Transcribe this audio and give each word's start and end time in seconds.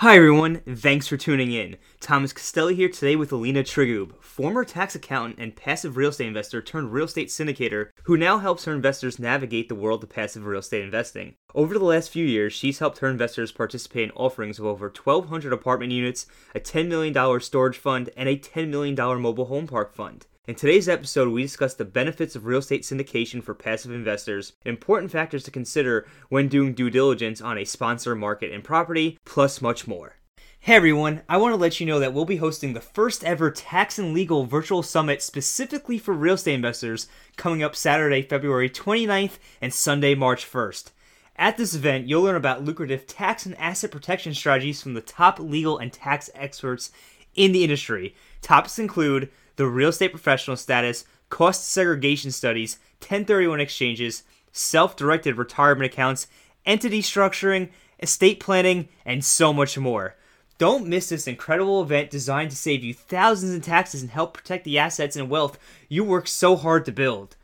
Hi 0.00 0.16
everyone, 0.16 0.60
thanks 0.68 1.08
for 1.08 1.16
tuning 1.16 1.52
in. 1.52 1.78
Thomas 2.00 2.34
Castelli 2.34 2.74
here 2.74 2.90
today 2.90 3.16
with 3.16 3.32
Alina 3.32 3.62
Trigub, 3.62 4.22
former 4.22 4.62
tax 4.62 4.94
accountant 4.94 5.38
and 5.38 5.56
passive 5.56 5.96
real 5.96 6.10
estate 6.10 6.26
investor 6.26 6.60
turned 6.60 6.92
real 6.92 7.06
estate 7.06 7.28
syndicator, 7.28 7.92
who 8.02 8.18
now 8.18 8.36
helps 8.36 8.66
her 8.66 8.74
investors 8.74 9.18
navigate 9.18 9.70
the 9.70 9.74
world 9.74 10.04
of 10.04 10.10
passive 10.10 10.44
real 10.44 10.60
estate 10.60 10.84
investing. 10.84 11.36
Over 11.54 11.78
the 11.78 11.84
last 11.86 12.10
few 12.10 12.26
years, 12.26 12.52
she's 12.52 12.78
helped 12.78 12.98
her 12.98 13.08
investors 13.08 13.52
participate 13.52 14.10
in 14.10 14.16
offerings 14.16 14.58
of 14.58 14.66
over 14.66 14.92
1,200 14.94 15.50
apartment 15.50 15.92
units, 15.92 16.26
a 16.54 16.60
$10 16.60 16.88
million 16.88 17.40
storage 17.40 17.78
fund, 17.78 18.10
and 18.18 18.28
a 18.28 18.36
$10 18.36 18.68
million 18.68 18.94
mobile 18.94 19.46
home 19.46 19.66
park 19.66 19.94
fund. 19.94 20.26
In 20.48 20.54
today's 20.54 20.88
episode, 20.88 21.30
we 21.30 21.42
discuss 21.42 21.74
the 21.74 21.84
benefits 21.84 22.36
of 22.36 22.46
real 22.46 22.60
estate 22.60 22.82
syndication 22.82 23.42
for 23.42 23.52
passive 23.52 23.90
investors, 23.90 24.52
important 24.64 25.10
factors 25.10 25.42
to 25.42 25.50
consider 25.50 26.06
when 26.28 26.46
doing 26.46 26.72
due 26.72 26.88
diligence 26.88 27.40
on 27.40 27.58
a 27.58 27.64
sponsor 27.64 28.14
market 28.14 28.52
and 28.52 28.62
property, 28.62 29.18
plus 29.24 29.60
much 29.60 29.88
more. 29.88 30.18
Hey 30.60 30.76
everyone, 30.76 31.22
I 31.28 31.36
want 31.38 31.52
to 31.52 31.56
let 31.56 31.80
you 31.80 31.86
know 31.86 31.98
that 31.98 32.14
we'll 32.14 32.26
be 32.26 32.36
hosting 32.36 32.74
the 32.74 32.80
first 32.80 33.24
ever 33.24 33.50
tax 33.50 33.98
and 33.98 34.14
legal 34.14 34.44
virtual 34.46 34.84
summit 34.84 35.20
specifically 35.20 35.98
for 35.98 36.14
real 36.14 36.34
estate 36.34 36.54
investors 36.54 37.08
coming 37.36 37.64
up 37.64 37.74
Saturday, 37.74 38.22
February 38.22 38.70
29th 38.70 39.38
and 39.60 39.74
Sunday, 39.74 40.14
March 40.14 40.48
1st. 40.48 40.92
At 41.34 41.56
this 41.56 41.74
event, 41.74 42.06
you'll 42.06 42.22
learn 42.22 42.36
about 42.36 42.62
lucrative 42.64 43.08
tax 43.08 43.46
and 43.46 43.58
asset 43.58 43.90
protection 43.90 44.32
strategies 44.32 44.80
from 44.80 44.94
the 44.94 45.00
top 45.00 45.40
legal 45.40 45.78
and 45.78 45.92
tax 45.92 46.30
experts 46.36 46.92
in 47.34 47.50
the 47.50 47.64
industry. 47.64 48.14
Topics 48.42 48.78
include 48.78 49.28
the 49.56 49.66
real 49.66 49.88
estate 49.88 50.12
professional 50.12 50.56
status, 50.56 51.04
cost 51.28 51.68
segregation 51.68 52.30
studies, 52.30 52.78
1031 53.00 53.60
exchanges, 53.60 54.22
self 54.52 54.96
directed 54.96 55.36
retirement 55.36 55.92
accounts, 55.92 56.26
entity 56.64 57.02
structuring, 57.02 57.70
estate 58.00 58.40
planning, 58.40 58.88
and 59.04 59.24
so 59.24 59.52
much 59.52 59.76
more. 59.76 60.16
Don't 60.58 60.86
miss 60.86 61.10
this 61.10 61.26
incredible 61.26 61.82
event 61.82 62.10
designed 62.10 62.50
to 62.50 62.56
save 62.56 62.82
you 62.82 62.94
thousands 62.94 63.52
in 63.52 63.60
taxes 63.60 64.00
and 64.00 64.10
help 64.10 64.32
protect 64.32 64.64
the 64.64 64.78
assets 64.78 65.14
and 65.16 65.28
wealth 65.28 65.58
you 65.88 66.02
work 66.02 66.26
so 66.26 66.56
hard 66.56 66.84
to 66.86 66.92
build. 66.92 67.36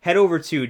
Head 0.00 0.16
over 0.16 0.38
to 0.40 0.66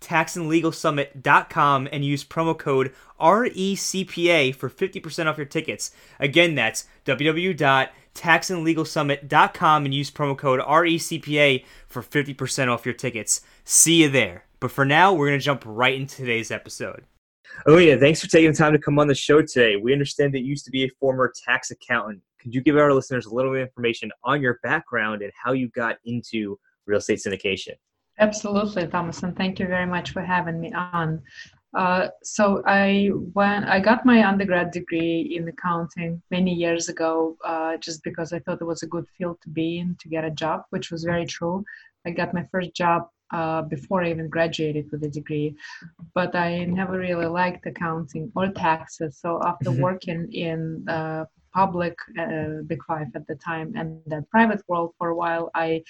www.taxandlegalsummit.com 0.00 1.88
and 1.90 2.04
use 2.04 2.22
promo 2.24 2.58
code 2.58 2.92
RECPA 3.20 4.54
for 4.54 4.70
50% 4.70 5.26
off 5.26 5.36
your 5.36 5.46
tickets. 5.46 5.90
Again, 6.20 6.54
that's 6.54 6.84
www.taxandlegalsummit.com 7.04 9.84
and 9.84 9.94
use 9.94 10.10
promo 10.10 10.36
code 10.36 10.60
RECPA 10.60 11.64
for 11.88 12.02
50% 12.02 12.68
off 12.68 12.84
your 12.84 12.94
tickets. 12.94 13.40
See 13.64 14.02
you 14.02 14.08
there. 14.08 14.44
But 14.60 14.70
for 14.70 14.84
now, 14.84 15.12
we're 15.12 15.28
going 15.28 15.38
to 15.38 15.44
jump 15.44 15.62
right 15.66 15.94
into 15.94 16.16
today's 16.16 16.50
episode. 16.50 17.04
Oh, 17.66 17.74
Alina, 17.74 17.98
thanks 17.98 18.20
for 18.20 18.28
taking 18.28 18.50
the 18.50 18.56
time 18.56 18.72
to 18.72 18.78
come 18.78 18.98
on 18.98 19.08
the 19.08 19.14
show 19.14 19.40
today. 19.40 19.76
We 19.76 19.92
understand 19.92 20.34
that 20.34 20.40
you 20.40 20.46
used 20.46 20.64
to 20.66 20.70
be 20.70 20.84
a 20.84 20.90
former 21.00 21.32
tax 21.44 21.70
accountant. 21.70 22.20
Could 22.40 22.54
you 22.54 22.60
give 22.60 22.76
our 22.76 22.92
listeners 22.92 23.26
a 23.26 23.34
little 23.34 23.52
bit 23.52 23.62
of 23.62 23.68
information 23.68 24.10
on 24.24 24.42
your 24.42 24.58
background 24.62 25.22
and 25.22 25.32
how 25.42 25.52
you 25.52 25.68
got 25.68 25.96
into 26.04 26.58
real 26.86 26.98
estate 26.98 27.18
syndication? 27.18 27.72
Absolutely, 28.18 28.86
Thomas, 28.86 29.22
and 29.22 29.36
thank 29.36 29.58
you 29.58 29.66
very 29.66 29.86
much 29.86 30.10
for 30.10 30.22
having 30.22 30.60
me 30.60 30.72
on. 30.72 31.22
Uh, 31.76 32.08
so 32.22 32.62
I 32.66 33.10
when 33.34 33.64
I 33.64 33.80
got 33.80 34.06
my 34.06 34.26
undergrad 34.26 34.70
degree 34.70 35.36
in 35.36 35.46
accounting 35.48 36.22
many 36.30 36.54
years 36.54 36.88
ago, 36.88 37.36
uh, 37.44 37.76
just 37.76 38.02
because 38.02 38.32
I 38.32 38.38
thought 38.38 38.62
it 38.62 38.64
was 38.64 38.82
a 38.82 38.86
good 38.86 39.06
field 39.18 39.38
to 39.42 39.50
be 39.50 39.78
in 39.78 39.96
to 40.00 40.08
get 40.08 40.24
a 40.24 40.30
job, 40.30 40.62
which 40.70 40.90
was 40.90 41.04
very 41.04 41.26
true. 41.26 41.64
I 42.06 42.10
got 42.10 42.32
my 42.32 42.46
first 42.50 42.74
job 42.74 43.08
uh, 43.32 43.62
before 43.62 44.02
I 44.02 44.10
even 44.10 44.28
graduated 44.28 44.90
with 44.90 45.04
a 45.04 45.10
degree, 45.10 45.54
but 46.14 46.34
I 46.34 46.64
never 46.64 46.98
really 46.98 47.26
liked 47.26 47.66
accounting 47.66 48.32
or 48.34 48.48
taxes. 48.48 49.18
So 49.20 49.40
after 49.44 49.70
mm-hmm. 49.70 49.82
working 49.82 50.32
in 50.32 50.88
uh, 50.88 51.26
public 51.56 51.96
uh, 52.22 52.60
big 52.66 52.82
five 52.86 53.08
at 53.14 53.26
the 53.26 53.38
time 53.50 53.68
and 53.78 53.88
the 54.12 54.20
private 54.30 54.62
world 54.68 54.90
for 54.98 55.08
a 55.10 55.16
while 55.22 55.44
i 55.54 55.82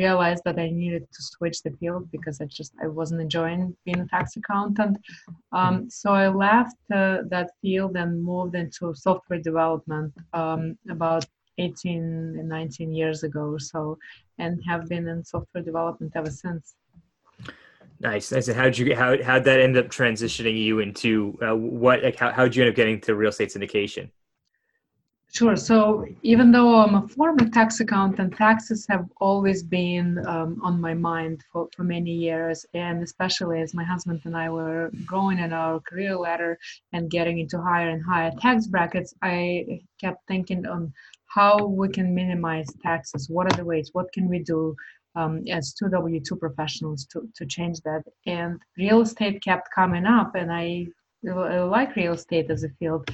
realized 0.00 0.42
that 0.46 0.58
i 0.58 0.68
needed 0.82 1.04
to 1.14 1.20
switch 1.32 1.58
the 1.62 1.72
field 1.78 2.02
because 2.10 2.40
i 2.40 2.46
just 2.46 2.72
i 2.84 2.86
wasn't 2.98 3.20
enjoying 3.26 3.62
being 3.84 4.00
a 4.00 4.08
tax 4.14 4.36
accountant 4.40 4.96
um, 5.58 5.74
so 5.90 6.08
i 6.22 6.26
left 6.28 6.78
uh, 7.00 7.18
that 7.34 7.48
field 7.60 7.96
and 8.02 8.24
moved 8.32 8.54
into 8.54 8.94
software 8.94 9.42
development 9.50 10.12
um, 10.32 10.62
about 10.88 11.24
18 11.58 12.36
and 12.40 12.48
19 12.48 12.92
years 13.00 13.22
ago 13.22 13.44
or 13.56 13.58
so 13.58 13.98
and 14.38 14.58
have 14.66 14.88
been 14.88 15.06
in 15.06 15.22
software 15.22 15.62
development 15.62 16.12
ever 16.16 16.30
since 16.30 16.76
Nice, 18.02 18.32
nice. 18.32 18.48
And 18.48 18.56
how'd 18.56 18.78
you 18.78 18.96
how 18.96 19.22
how'd 19.22 19.44
that 19.44 19.60
end 19.60 19.76
up 19.76 19.88
transitioning 19.88 20.58
you 20.58 20.78
into 20.78 21.38
uh, 21.42 21.54
what? 21.54 22.02
Like, 22.02 22.16
how 22.16 22.30
how'd 22.32 22.56
you 22.56 22.62
end 22.62 22.70
up 22.70 22.76
getting 22.76 22.98
to 23.02 23.14
real 23.14 23.28
estate 23.28 23.50
syndication? 23.50 24.08
Sure. 25.32 25.54
So 25.54 26.04
even 26.22 26.50
though 26.50 26.74
I'm 26.82 26.96
a 26.96 27.06
former 27.06 27.48
tax 27.48 27.78
accountant, 27.78 28.36
taxes 28.36 28.84
have 28.90 29.06
always 29.20 29.62
been 29.62 30.18
um, 30.26 30.60
on 30.60 30.80
my 30.80 30.92
mind 30.92 31.44
for, 31.52 31.68
for 31.74 31.84
many 31.84 32.10
years. 32.10 32.66
And 32.74 33.00
especially 33.02 33.60
as 33.60 33.72
my 33.72 33.84
husband 33.84 34.22
and 34.24 34.36
I 34.36 34.50
were 34.50 34.90
growing 35.06 35.38
in 35.38 35.52
our 35.52 35.78
career 35.80 36.16
ladder 36.16 36.58
and 36.92 37.10
getting 37.10 37.38
into 37.38 37.62
higher 37.62 37.90
and 37.90 38.04
higher 38.04 38.32
tax 38.40 38.66
brackets, 38.66 39.14
I 39.22 39.80
kept 40.00 40.26
thinking 40.26 40.66
on 40.66 40.92
how 41.26 41.64
we 41.64 41.88
can 41.88 42.12
minimize 42.12 42.66
taxes. 42.82 43.30
What 43.30 43.46
are 43.52 43.56
the 43.56 43.64
ways? 43.64 43.90
What 43.92 44.12
can 44.12 44.28
we 44.28 44.40
do? 44.40 44.74
Um, 45.16 45.42
as 45.50 45.74
two 45.74 45.88
W 45.88 46.20
two 46.20 46.36
professionals 46.36 47.04
to, 47.06 47.28
to 47.34 47.44
change 47.44 47.80
that. 47.80 48.02
And 48.26 48.60
real 48.78 49.00
estate 49.00 49.42
kept 49.42 49.68
coming 49.74 50.06
up, 50.06 50.36
and 50.36 50.52
I, 50.52 50.86
I 51.28 51.58
like 51.62 51.96
real 51.96 52.12
estate 52.12 52.48
as 52.48 52.62
a 52.62 52.68
field. 52.78 53.10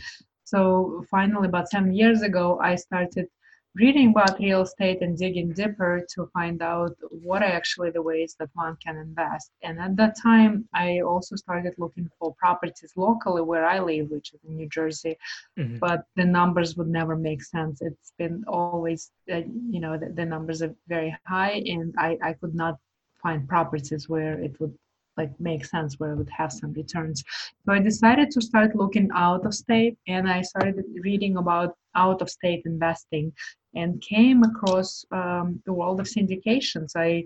So 0.47 1.05
finally, 1.11 1.49
about 1.49 1.69
seven 1.69 1.93
years 1.93 2.23
ago, 2.23 2.61
I 2.61 2.77
started 2.77 3.27
reading 3.75 4.11
about 4.11 4.39
real 4.39 4.63
estate 4.63 5.03
and 5.03 5.19
digging 5.19 5.53
deeper 5.53 6.07
to 6.15 6.31
find 6.33 6.63
out 6.63 6.97
what 7.11 7.43
are 7.43 7.57
actually 7.61 7.91
the 7.91 8.01
ways 8.01 8.37
that 8.39 8.49
one 8.55 8.77
can 8.77 8.97
invest. 8.97 9.51
And 9.63 9.81
at 9.81 9.97
that 9.97 10.15
time, 10.17 10.69
I 10.73 11.01
also 11.01 11.35
started 11.35 11.75
looking 11.79 12.09
for 12.17 12.33
properties 12.37 12.93
locally 12.97 13.43
where 13.43 13.67
I 13.67 13.81
live, 13.81 14.09
which 14.11 14.33
is 14.33 14.41
in 14.49 14.57
New 14.57 14.69
Jersey. 14.69 15.17
Mm-hmm. 15.59 15.79
But 15.79 16.05
the 16.15 16.25
numbers 16.25 16.77
would 16.77 16.89
never 16.89 17.17
make 17.17 17.43
sense. 17.43 17.83
It's 17.83 18.13
been 18.17 18.45
always, 18.47 19.11
uh, 19.31 19.43
you 19.75 19.81
know, 19.81 19.99
the, 19.99 20.11
the, 20.11 20.25
numbers 20.25 20.63
are 20.63 20.75
very 20.87 21.15
high, 21.27 21.63
and 21.67 21.93
I, 21.99 22.19
I 22.23 22.33
could 22.35 22.55
not 22.55 22.79
find 23.21 23.49
properties 23.49 24.09
where 24.09 24.39
it 24.39 24.59
would 24.61 24.79
like 25.17 25.31
make 25.41 25.65
sense 25.65 25.99
where 25.99 26.13
I 26.13 26.15
would 26.15 26.31
have 26.37 26.53
some 26.53 26.73
returns. 26.73 27.23
So 27.65 27.73
I 27.73 27.79
decided 27.79 28.31
to 28.33 28.41
start 28.41 28.77
looking 28.77 29.09
out 29.15 29.47
of 29.47 29.55
state 29.55 29.97
and 30.07 30.29
I 30.29 30.43
started 30.43 30.85
reading 31.03 31.37
about 31.37 31.77
out 31.95 32.21
of 32.21 32.31
state 32.31 32.63
investing 32.67 33.33
and 33.75 34.01
came 34.03 34.43
across 34.43 35.05
um, 35.13 35.61
the 35.67 35.73
world 35.73 36.01
of 36.01 36.07
syndications. 36.07 36.93
I 36.97 37.25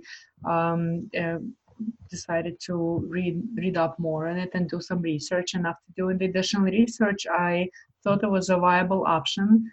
um, 0.49 1.11
uh, 1.19 1.39
decided 2.11 2.61
to 2.67 3.05
read 3.09 3.43
read 3.57 3.77
up 3.77 3.99
more 3.99 4.29
on 4.29 4.37
it 4.37 4.51
and 4.55 4.69
do 4.69 4.81
some 4.81 5.01
research. 5.01 5.55
And 5.55 5.67
after 5.67 5.91
doing 5.97 6.19
the 6.19 6.27
additional 6.27 6.65
research, 6.65 7.27
I 7.31 7.69
thought 8.03 8.25
it 8.25 8.31
was 8.31 8.51
a 8.51 8.59
viable 8.59 9.05
option 9.07 9.71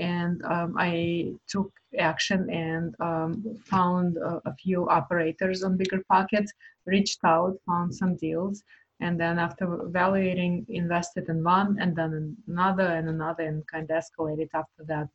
and 0.00 0.44
um, 0.44 0.74
I 0.78 1.32
took 1.48 1.72
action 1.98 2.50
and 2.50 2.94
um, 3.00 3.58
found 3.64 4.16
a, 4.16 4.40
a, 4.46 4.54
few 4.54 4.88
operators 4.88 5.62
on 5.62 5.78
BiggerPockets, 5.78 6.50
reached 6.86 7.20
out, 7.24 7.56
found 7.66 7.94
some 7.94 8.16
deals, 8.16 8.62
and 9.00 9.18
then 9.18 9.38
after 9.38 9.64
evaluating, 9.82 10.66
invested 10.68 11.28
in 11.28 11.42
one 11.42 11.78
and 11.80 11.94
then 11.96 12.36
another 12.48 12.86
and 12.86 13.08
another, 13.08 13.44
and 13.44 13.66
kind 13.66 13.90
of 13.90 14.02
escalated 14.02 14.48
after 14.54 14.84
that 14.86 15.08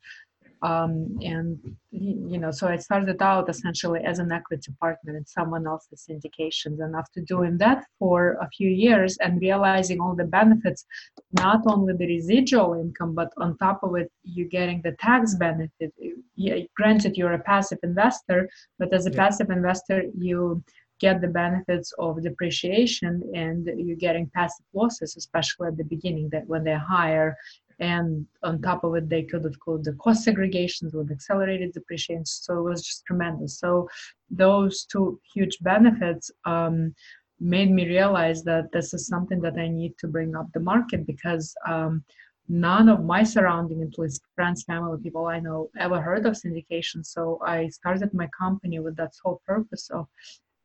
um, 0.62 1.18
and 1.22 1.58
you 1.90 2.38
know 2.38 2.50
so 2.50 2.68
i 2.68 2.76
started 2.76 3.20
out 3.22 3.48
essentially 3.48 4.00
as 4.04 4.18
an 4.18 4.30
equity 4.30 4.72
partner 4.80 5.16
in 5.16 5.26
someone 5.26 5.66
else's 5.66 6.06
syndications 6.08 6.80
and 6.84 6.94
after 6.94 7.20
doing 7.22 7.58
that 7.58 7.84
for 7.98 8.38
a 8.40 8.48
few 8.56 8.68
years 8.68 9.16
and 9.18 9.40
realizing 9.40 10.00
all 10.00 10.14
the 10.14 10.24
benefits 10.24 10.84
not 11.32 11.60
only 11.66 11.94
the 11.94 12.06
residual 12.06 12.74
income 12.74 13.14
but 13.14 13.32
on 13.38 13.56
top 13.58 13.80
of 13.82 13.96
it 13.96 14.10
you're 14.22 14.48
getting 14.48 14.80
the 14.82 14.92
tax 15.00 15.34
benefit 15.34 15.92
yeah, 16.36 16.58
granted 16.76 17.16
you're 17.16 17.32
a 17.32 17.38
passive 17.38 17.78
investor 17.82 18.48
but 18.78 18.92
as 18.92 19.06
a 19.06 19.10
yeah. 19.10 19.16
passive 19.16 19.50
investor 19.50 20.04
you 20.16 20.62
get 21.00 21.20
the 21.20 21.28
benefits 21.28 21.92
of 21.98 22.22
depreciation 22.22 23.22
and 23.34 23.68
you're 23.76 23.96
getting 23.96 24.30
passive 24.34 24.64
losses, 24.74 25.16
especially 25.16 25.68
at 25.68 25.76
the 25.76 25.84
beginning 25.84 26.28
that 26.30 26.46
when 26.46 26.62
they're 26.62 26.78
higher. 26.78 27.36
And 27.80 28.26
on 28.42 28.60
top 28.60 28.84
of 28.84 28.94
it, 28.94 29.08
they 29.08 29.22
could 29.22 29.44
include 29.44 29.84
the 29.84 29.94
cost 29.94 30.26
segregations 30.26 30.94
with 30.94 31.10
accelerated 31.10 31.72
depreciation. 31.72 32.26
So 32.26 32.58
it 32.58 32.70
was 32.70 32.82
just 32.82 33.04
tremendous. 33.06 33.58
So 33.58 33.88
those 34.30 34.84
two 34.84 35.18
huge 35.34 35.58
benefits 35.60 36.30
um, 36.44 36.94
made 37.40 37.70
me 37.70 37.88
realize 37.88 38.44
that 38.44 38.70
this 38.72 38.92
is 38.92 39.06
something 39.06 39.40
that 39.40 39.56
I 39.56 39.68
need 39.68 39.96
to 39.98 40.08
bring 40.08 40.36
up 40.36 40.48
the 40.52 40.60
market 40.60 41.06
because 41.06 41.54
um, 41.66 42.04
none 42.48 42.88
of 42.90 43.02
my 43.02 43.22
surrounding, 43.22 43.82
at 43.82 43.98
least 43.98 44.22
friends, 44.34 44.64
family, 44.64 44.98
people 45.02 45.26
I 45.26 45.40
know, 45.40 45.70
ever 45.78 46.00
heard 46.02 46.26
of 46.26 46.34
syndication. 46.34 47.04
So 47.04 47.40
I 47.46 47.68
started 47.68 48.12
my 48.12 48.28
company 48.38 48.78
with 48.78 48.96
that 48.96 49.14
sole 49.14 49.40
purpose 49.46 49.88
of 49.90 50.06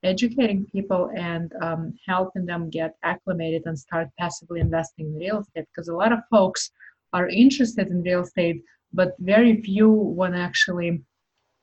educating 0.04 0.66
people 0.66 1.12
and 1.16 1.52
um, 1.62 1.94
helping 2.06 2.46
them 2.46 2.70
get 2.70 2.96
acclimated 3.04 3.64
and 3.66 3.78
start 3.80 4.10
passively 4.20 4.60
investing 4.60 5.08
in 5.08 5.16
real 5.16 5.40
estate. 5.40 5.66
Because 5.74 5.88
a 5.88 5.96
lot 5.96 6.12
of 6.12 6.20
folks 6.30 6.72
are 7.16 7.28
interested 7.44 7.86
in 7.94 8.08
real 8.10 8.24
estate, 8.28 8.60
but 9.00 9.10
very 9.34 9.54
few 9.68 9.90
want 10.20 10.34
to 10.36 10.42
actually 10.50 10.92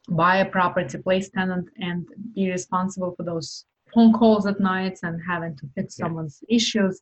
buy 0.08 0.34
a 0.38 0.50
property, 0.58 0.98
place 1.06 1.28
tenant, 1.36 1.66
and 1.88 2.00
be 2.34 2.44
responsible 2.56 3.12
for 3.16 3.24
those 3.30 3.48
phone 3.92 4.12
calls 4.20 4.44
at 4.46 4.58
nights 4.74 5.00
and 5.06 5.14
having 5.32 5.54
to 5.60 5.66
fix 5.74 5.86
someone's 6.02 6.38
issues. 6.58 6.94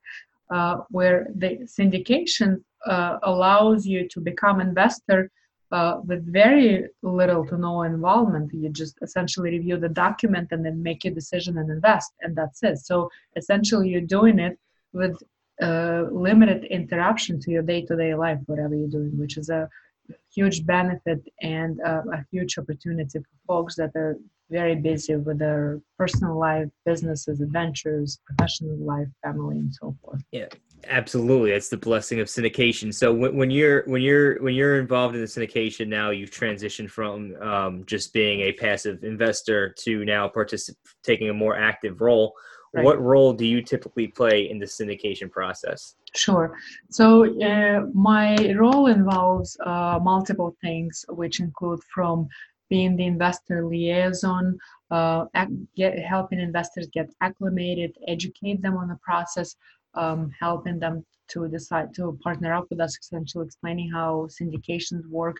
Uh, 0.58 0.78
where 0.96 1.28
the 1.36 1.50
syndication 1.78 2.50
uh, 2.84 3.18
allows 3.22 3.86
you 3.86 4.08
to 4.08 4.18
become 4.20 4.60
investor 4.60 5.30
uh, 5.70 6.00
with 6.04 6.22
very 6.40 6.88
little 7.02 7.46
to 7.46 7.56
no 7.56 7.82
involvement. 7.82 8.52
You 8.52 8.68
just 8.70 8.98
essentially 9.00 9.50
review 9.50 9.76
the 9.76 9.94
document 10.06 10.48
and 10.50 10.64
then 10.66 10.82
make 10.82 11.04
your 11.04 11.14
decision 11.14 11.58
and 11.58 11.70
invest, 11.70 12.10
and 12.22 12.34
that's 12.34 12.64
it. 12.64 12.78
So 12.78 13.10
essentially, 13.36 13.90
you're 13.90 14.12
doing 14.18 14.40
it 14.40 14.58
with 14.92 15.16
uh, 15.62 16.04
limited 16.10 16.64
interruption 16.64 17.40
to 17.40 17.50
your 17.50 17.62
day-to-day 17.62 18.14
life, 18.14 18.38
whatever 18.46 18.74
you're 18.74 18.88
doing, 18.88 19.18
which 19.18 19.36
is 19.36 19.50
a 19.50 19.68
huge 20.34 20.66
benefit 20.66 21.22
and 21.42 21.80
uh, 21.82 22.02
a 22.12 22.24
huge 22.30 22.58
opportunity 22.58 23.18
for 23.18 23.28
folks 23.46 23.76
that 23.76 23.90
are 23.94 24.16
very 24.50 24.74
busy 24.74 25.14
with 25.14 25.38
their 25.38 25.80
personal 25.96 26.36
life, 26.36 26.68
businesses, 26.84 27.40
adventures, 27.40 28.18
professional 28.26 28.76
life, 28.78 29.06
family, 29.22 29.58
and 29.58 29.72
so 29.72 29.96
forth. 30.02 30.20
Yeah, 30.32 30.46
absolutely. 30.88 31.52
That's 31.52 31.68
the 31.68 31.76
blessing 31.76 32.18
of 32.20 32.26
syndication. 32.26 32.92
So 32.92 33.12
when, 33.12 33.36
when 33.36 33.50
you're 33.50 33.84
when 33.84 34.02
you're 34.02 34.42
when 34.42 34.54
you're 34.54 34.80
involved 34.80 35.14
in 35.14 35.20
the 35.20 35.26
syndication 35.28 35.86
now, 35.86 36.10
you've 36.10 36.32
transitioned 36.32 36.90
from 36.90 37.36
um, 37.40 37.84
just 37.86 38.12
being 38.12 38.40
a 38.40 38.52
passive 38.52 39.04
investor 39.04 39.72
to 39.80 40.04
now 40.04 40.28
particip- 40.28 40.74
taking 41.04 41.28
a 41.28 41.34
more 41.34 41.56
active 41.56 42.00
role. 42.00 42.34
Right. 42.72 42.84
What 42.84 43.00
role 43.00 43.32
do 43.32 43.44
you 43.44 43.62
typically 43.62 44.06
play 44.06 44.48
in 44.48 44.60
the 44.60 44.66
syndication 44.66 45.28
process? 45.28 45.96
Sure. 46.14 46.56
So 46.88 47.24
uh, 47.42 47.86
my 47.92 48.52
role 48.52 48.86
involves 48.86 49.56
uh, 49.66 49.98
multiple 50.00 50.54
things, 50.60 51.04
which 51.08 51.40
include 51.40 51.80
from 51.92 52.28
being 52.68 52.94
the 52.94 53.06
investor 53.06 53.66
liaison, 53.66 54.56
uh, 54.92 55.26
get, 55.76 55.98
helping 55.98 56.38
investors 56.38 56.86
get 56.92 57.10
acclimated, 57.20 57.98
educate 58.06 58.62
them 58.62 58.76
on 58.76 58.88
the 58.88 58.98
process, 59.02 59.56
um, 59.94 60.30
helping 60.38 60.78
them 60.78 61.04
to 61.26 61.48
decide 61.48 61.92
to 61.94 62.18
partner 62.22 62.54
up 62.54 62.66
with 62.70 62.80
us, 62.80 62.96
essentially 62.98 63.44
explaining 63.46 63.90
how 63.90 64.28
syndications 64.30 65.04
work, 65.08 65.36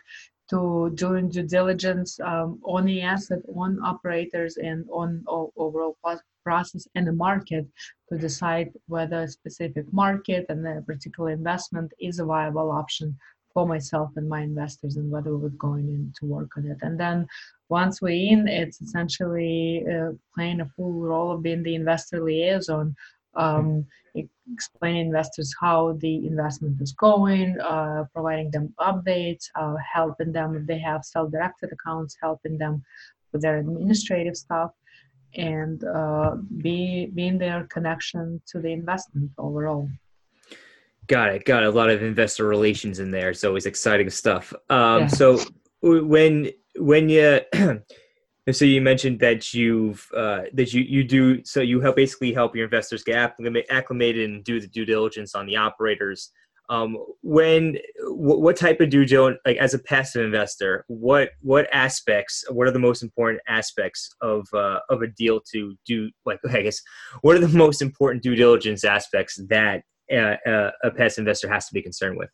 to 0.49 0.91
doing 0.95 1.29
due 1.29 1.43
diligence 1.43 2.19
um, 2.19 2.59
on 2.65 2.83
the 2.85 3.01
asset, 3.01 3.39
on 3.55 3.79
operators, 3.83 4.57
and 4.57 4.85
on 4.91 5.23
overall 5.55 5.97
process 6.43 6.87
and 6.95 7.07
the 7.07 7.13
market 7.13 7.65
to 8.09 8.17
decide 8.17 8.71
whether 8.87 9.21
a 9.21 9.27
specific 9.27 9.85
market 9.91 10.45
and 10.49 10.67
a 10.67 10.81
particular 10.81 11.31
investment 11.31 11.91
is 11.99 12.19
a 12.19 12.25
viable 12.25 12.71
option 12.71 13.17
for 13.53 13.67
myself 13.67 14.11
and 14.15 14.29
my 14.29 14.41
investors 14.41 14.95
and 14.97 15.11
whether 15.11 15.35
we're 15.35 15.49
going 15.49 15.89
in 15.89 16.13
to 16.19 16.25
work 16.25 16.51
on 16.57 16.65
it. 16.65 16.77
And 16.81 16.99
then 16.99 17.27
once 17.69 18.01
we're 18.01 18.31
in, 18.33 18.47
it's 18.47 18.81
essentially 18.81 19.85
uh, 19.91 20.11
playing 20.35 20.61
a 20.61 20.69
full 20.75 20.93
role 20.93 21.31
of 21.31 21.43
being 21.43 21.63
the 21.63 21.75
investor 21.75 22.23
liaison, 22.23 22.95
um, 23.35 23.85
explaining 24.51 25.07
investors 25.07 25.53
how 25.59 25.93
the 25.99 26.27
investment 26.27 26.81
is 26.81 26.91
going, 26.93 27.59
uh, 27.61 28.03
providing 28.13 28.51
them 28.51 28.73
updates, 28.79 29.45
uh, 29.55 29.75
helping 29.93 30.31
them 30.31 30.55
if 30.55 30.65
they 30.65 30.79
have 30.79 31.05
self-directed 31.05 31.71
accounts, 31.71 32.17
helping 32.21 32.57
them 32.57 32.83
with 33.31 33.41
their 33.41 33.57
administrative 33.57 34.35
stuff, 34.35 34.71
and 35.35 35.83
uh, 35.83 36.35
be 36.57 37.07
being 37.13 37.37
their 37.37 37.65
connection 37.65 38.41
to 38.47 38.59
the 38.59 38.71
investment 38.71 39.31
overall. 39.37 39.89
Got 41.07 41.33
it. 41.35 41.45
Got 41.45 41.63
a 41.63 41.69
lot 41.69 41.89
of 41.89 42.03
investor 42.03 42.45
relations 42.45 42.99
in 42.99 43.11
there. 43.11 43.31
It's 43.31 43.43
always 43.43 43.65
exciting 43.65 44.09
stuff. 44.09 44.53
Um, 44.69 45.01
yeah. 45.01 45.07
So 45.07 45.39
when 45.81 46.51
when 46.77 47.09
you 47.09 47.41
so 48.51 48.65
you 48.65 48.81
mentioned 48.81 49.19
that 49.19 49.53
you've 49.53 50.07
uh, 50.15 50.43
that 50.53 50.73
you 50.73 50.81
you 50.81 51.03
do 51.03 51.43
so 51.43 51.61
you 51.61 51.81
help 51.81 51.95
basically 51.95 52.33
help 52.33 52.55
your 52.55 52.65
investors 52.65 53.03
get 53.03 53.35
acclimated 53.69 54.29
and 54.29 54.43
do 54.43 54.59
the 54.59 54.67
due 54.67 54.85
diligence 54.85 55.35
on 55.35 55.45
the 55.45 55.57
operators. 55.57 56.31
Um, 56.69 56.97
when 57.21 57.77
what, 58.21 58.41
what 58.41 58.55
type 58.55 58.79
of 58.81 58.89
due 58.89 59.05
diligence 59.05 59.39
like 59.45 59.57
as 59.57 59.73
a 59.73 59.79
passive 59.79 60.23
investor 60.23 60.85
what 60.87 61.29
what 61.41 61.67
aspects 61.73 62.43
what 62.49 62.67
are 62.67 62.71
the 62.71 62.79
most 62.79 63.03
important 63.03 63.41
aspects 63.47 64.09
of 64.21 64.47
uh, 64.53 64.79
of 64.89 65.01
a 65.01 65.07
deal 65.07 65.39
to 65.51 65.75
do 65.85 66.09
like 66.25 66.39
i 66.49 66.61
guess 66.61 66.81
what 67.21 67.35
are 67.35 67.39
the 67.39 67.57
most 67.65 67.81
important 67.81 68.23
due 68.23 68.35
diligence 68.35 68.83
aspects 68.83 69.39
that 69.49 69.83
a, 70.11 70.71
a 70.83 70.91
passive 70.91 71.23
investor 71.23 71.49
has 71.49 71.67
to 71.67 71.73
be 71.73 71.81
concerned 71.81 72.17
with? 72.17 72.29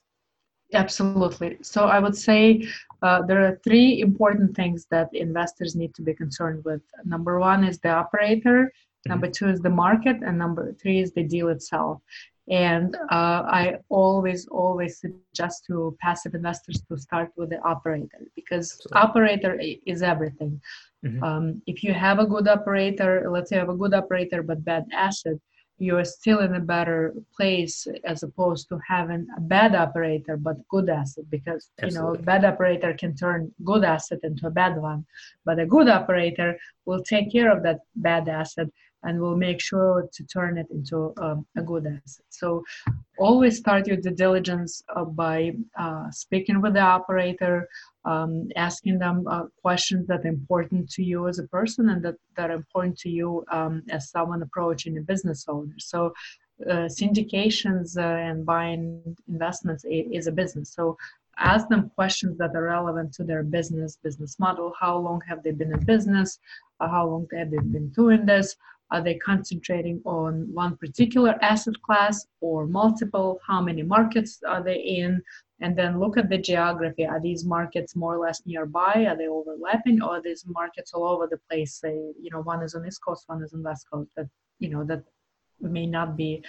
Absolutely. 0.73 1.57
So 1.61 1.85
I 1.85 1.99
would 1.99 2.15
say 2.15 2.67
uh, 3.01 3.21
there 3.21 3.45
are 3.45 3.59
three 3.63 4.01
important 4.01 4.55
things 4.55 4.85
that 4.91 5.09
investors 5.13 5.75
need 5.75 5.95
to 5.95 6.01
be 6.01 6.13
concerned 6.13 6.63
with. 6.65 6.81
Number 7.05 7.39
one 7.39 7.63
is 7.63 7.79
the 7.79 7.89
operator, 7.89 8.65
mm-hmm. 8.65 9.09
number 9.09 9.29
two 9.29 9.47
is 9.47 9.61
the 9.61 9.69
market, 9.69 10.17
and 10.25 10.37
number 10.37 10.73
three 10.73 10.99
is 10.99 11.13
the 11.13 11.23
deal 11.23 11.47
itself. 11.49 12.01
And 12.49 12.95
uh, 13.11 13.43
I 13.61 13.77
always, 13.89 14.47
always 14.47 14.99
suggest 14.99 15.65
to 15.67 15.97
passive 16.01 16.33
investors 16.33 16.81
to 16.87 16.97
start 16.97 17.31
with 17.35 17.49
the 17.49 17.59
operator 17.61 18.21
because 18.35 18.71
Absolutely. 18.71 19.01
operator 19.01 19.61
is 19.85 20.01
everything. 20.01 20.61
Mm-hmm. 21.05 21.23
Um, 21.23 21.61
if 21.67 21.83
you 21.83 21.93
have 21.93 22.19
a 22.19 22.25
good 22.25 22.47
operator, 22.47 23.27
let's 23.29 23.49
say 23.49 23.57
you 23.57 23.59
have 23.59 23.69
a 23.69 23.75
good 23.75 23.93
operator 23.93 24.43
but 24.43 24.63
bad 24.63 24.85
asset, 24.93 25.37
you're 25.79 26.05
still 26.05 26.39
in 26.39 26.55
a 26.55 26.59
better 26.59 27.13
place 27.35 27.87
as 28.03 28.23
opposed 28.23 28.67
to 28.69 28.79
having 28.87 29.27
a 29.37 29.41
bad 29.41 29.75
operator 29.75 30.35
but 30.35 30.67
good 30.69 30.89
asset 30.89 31.25
because 31.29 31.69
Absolutely. 31.81 31.87
you 31.87 32.01
know 32.01 32.19
a 32.19 32.23
bad 32.23 32.45
operator 32.45 32.93
can 32.93 33.15
turn 33.15 33.51
good 33.63 33.83
asset 33.83 34.19
into 34.23 34.47
a 34.47 34.51
bad 34.51 34.77
one 34.81 35.05
but 35.45 35.59
a 35.59 35.65
good 35.65 35.87
operator 35.87 36.57
will 36.85 37.03
take 37.03 37.31
care 37.31 37.55
of 37.55 37.61
that 37.63 37.81
bad 37.95 38.27
asset 38.27 38.67
and 39.03 39.19
we'll 39.19 39.35
make 39.35 39.61
sure 39.61 40.07
to 40.11 40.23
turn 40.25 40.57
it 40.57 40.67
into 40.71 41.13
um, 41.17 41.45
a 41.57 41.61
good 41.61 41.85
asset. 41.85 42.25
So 42.29 42.63
always 43.17 43.57
start 43.57 43.87
your 43.87 43.97
due 43.97 44.11
diligence 44.11 44.83
uh, 44.95 45.05
by 45.05 45.53
uh, 45.77 46.09
speaking 46.11 46.61
with 46.61 46.73
the 46.73 46.81
operator, 46.81 47.67
um, 48.05 48.49
asking 48.55 48.99
them 48.99 49.25
uh, 49.27 49.43
questions 49.61 50.07
that 50.07 50.25
are 50.25 50.29
important 50.29 50.89
to 50.91 51.03
you 51.03 51.27
as 51.27 51.39
a 51.39 51.47
person 51.47 51.89
and 51.89 52.03
that, 52.03 52.15
that 52.35 52.49
are 52.49 52.55
important 52.55 52.97
to 52.99 53.09
you 53.09 53.43
um, 53.51 53.83
as 53.89 54.09
someone 54.09 54.41
approaching 54.41 54.97
a 54.97 55.01
business 55.01 55.45
owner. 55.47 55.75
So 55.77 56.13
uh, 56.65 56.89
syndications 56.89 57.97
uh, 57.97 58.01
and 58.01 58.45
buying 58.45 59.15
investments 59.27 59.85
is 59.87 60.27
a 60.27 60.31
business. 60.31 60.73
So 60.73 60.97
ask 61.37 61.67
them 61.69 61.91
questions 61.95 62.37
that 62.37 62.55
are 62.55 62.63
relevant 62.63 63.13
to 63.13 63.23
their 63.23 63.43
business 63.43 63.97
business 64.03 64.39
model 64.39 64.73
how 64.79 64.97
long 64.97 65.21
have 65.27 65.43
they 65.43 65.51
been 65.51 65.71
in 65.71 65.79
business 65.85 66.39
uh, 66.79 66.87
how 66.87 67.07
long 67.07 67.27
have 67.31 67.51
they 67.51 67.57
been 67.57 67.89
doing 67.89 68.25
this 68.25 68.55
are 68.91 69.01
they 69.01 69.15
concentrating 69.15 70.01
on 70.05 70.47
one 70.53 70.77
particular 70.77 71.35
asset 71.41 71.75
class 71.81 72.25
or 72.39 72.65
multiple? 72.67 73.39
How 73.45 73.61
many 73.61 73.83
markets 73.83 74.41
are 74.47 74.63
they 74.63 74.77
in? 74.77 75.21
And 75.59 75.75
then 75.75 75.99
look 75.99 76.17
at 76.17 76.29
the 76.29 76.37
geography. 76.37 77.05
Are 77.05 77.19
these 77.19 77.43
markets 77.43 77.95
more 77.95 78.15
or 78.15 78.19
less 78.19 78.41
nearby? 78.45 79.05
Are 79.09 79.17
they 79.17 79.27
overlapping? 79.27 80.01
Or 80.01 80.17
are 80.17 80.21
these 80.21 80.45
markets 80.47 80.93
all 80.93 81.07
over 81.07 81.27
the 81.27 81.39
place? 81.49 81.75
Say, 81.75 81.95
you 82.21 82.29
know, 82.31 82.41
one 82.41 82.63
is 82.63 82.75
on 82.75 82.85
East 82.85 83.01
Coast, 83.03 83.23
one 83.27 83.43
is 83.43 83.53
on 83.53 83.63
West 83.63 83.87
Coast. 83.91 84.11
That 84.15 84.29
you 84.59 84.69
know 84.69 84.83
that 84.85 85.03
may 85.59 85.85
not 85.85 86.15
be 86.15 86.43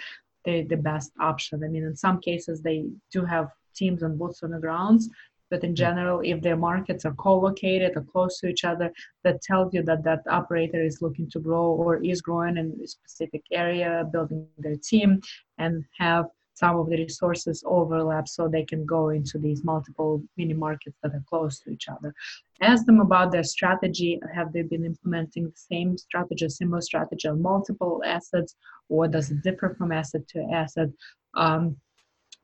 the, 0.45 0.63
the 0.63 0.77
best 0.77 1.11
option. 1.19 1.63
I 1.63 1.67
mean, 1.67 1.83
in 1.83 1.95
some 1.95 2.19
cases 2.19 2.61
they 2.61 2.85
do 3.11 3.25
have 3.25 3.49
teams 3.75 4.03
and 4.03 4.17
boots 4.17 4.43
on 4.43 4.51
the 4.51 4.59
grounds, 4.59 5.09
but 5.49 5.63
in 5.63 5.75
general, 5.75 6.21
if 6.23 6.41
their 6.41 6.57
markets 6.57 7.05
are 7.05 7.13
co-located 7.13 7.93
or 7.95 8.03
close 8.03 8.39
to 8.39 8.47
each 8.47 8.63
other, 8.63 8.91
that 9.23 9.41
tells 9.41 9.73
you 9.73 9.83
that 9.83 10.03
that 10.03 10.21
operator 10.29 10.83
is 10.83 11.01
looking 11.01 11.29
to 11.31 11.39
grow 11.39 11.67
or 11.67 12.03
is 12.03 12.21
growing 12.21 12.57
in 12.57 12.77
a 12.83 12.87
specific 12.87 13.43
area, 13.51 14.07
building 14.11 14.47
their 14.57 14.75
team, 14.75 15.19
and 15.57 15.83
have 15.97 16.25
some 16.59 16.77
of 16.77 16.89
the 16.89 16.97
resources 16.97 17.63
overlap 17.65 18.27
so 18.27 18.47
they 18.47 18.65
can 18.65 18.85
go 18.85 19.09
into 19.09 19.37
these 19.37 19.63
multiple 19.63 20.21
mini 20.35 20.53
markets 20.53 20.97
that 21.01 21.13
are 21.13 21.23
close 21.29 21.59
to 21.59 21.69
each 21.71 21.87
other. 21.87 22.13
Ask 22.61 22.85
them 22.85 22.99
about 22.99 23.31
their 23.31 23.45
strategy. 23.45 24.19
Have 24.35 24.51
they 24.51 24.63
been 24.63 24.85
implementing 24.85 25.45
the 25.45 25.61
same 25.71 25.97
strategy 25.97 26.49
similar 26.49 26.81
strategy 26.81 27.27
on 27.29 27.41
multiple 27.41 28.01
assets 28.05 28.55
or 28.89 29.07
does 29.07 29.31
it 29.31 29.41
differ 29.41 29.73
from 29.77 29.93
asset 29.93 30.27
to 30.29 30.39
asset? 30.51 30.89
Um, 31.35 31.77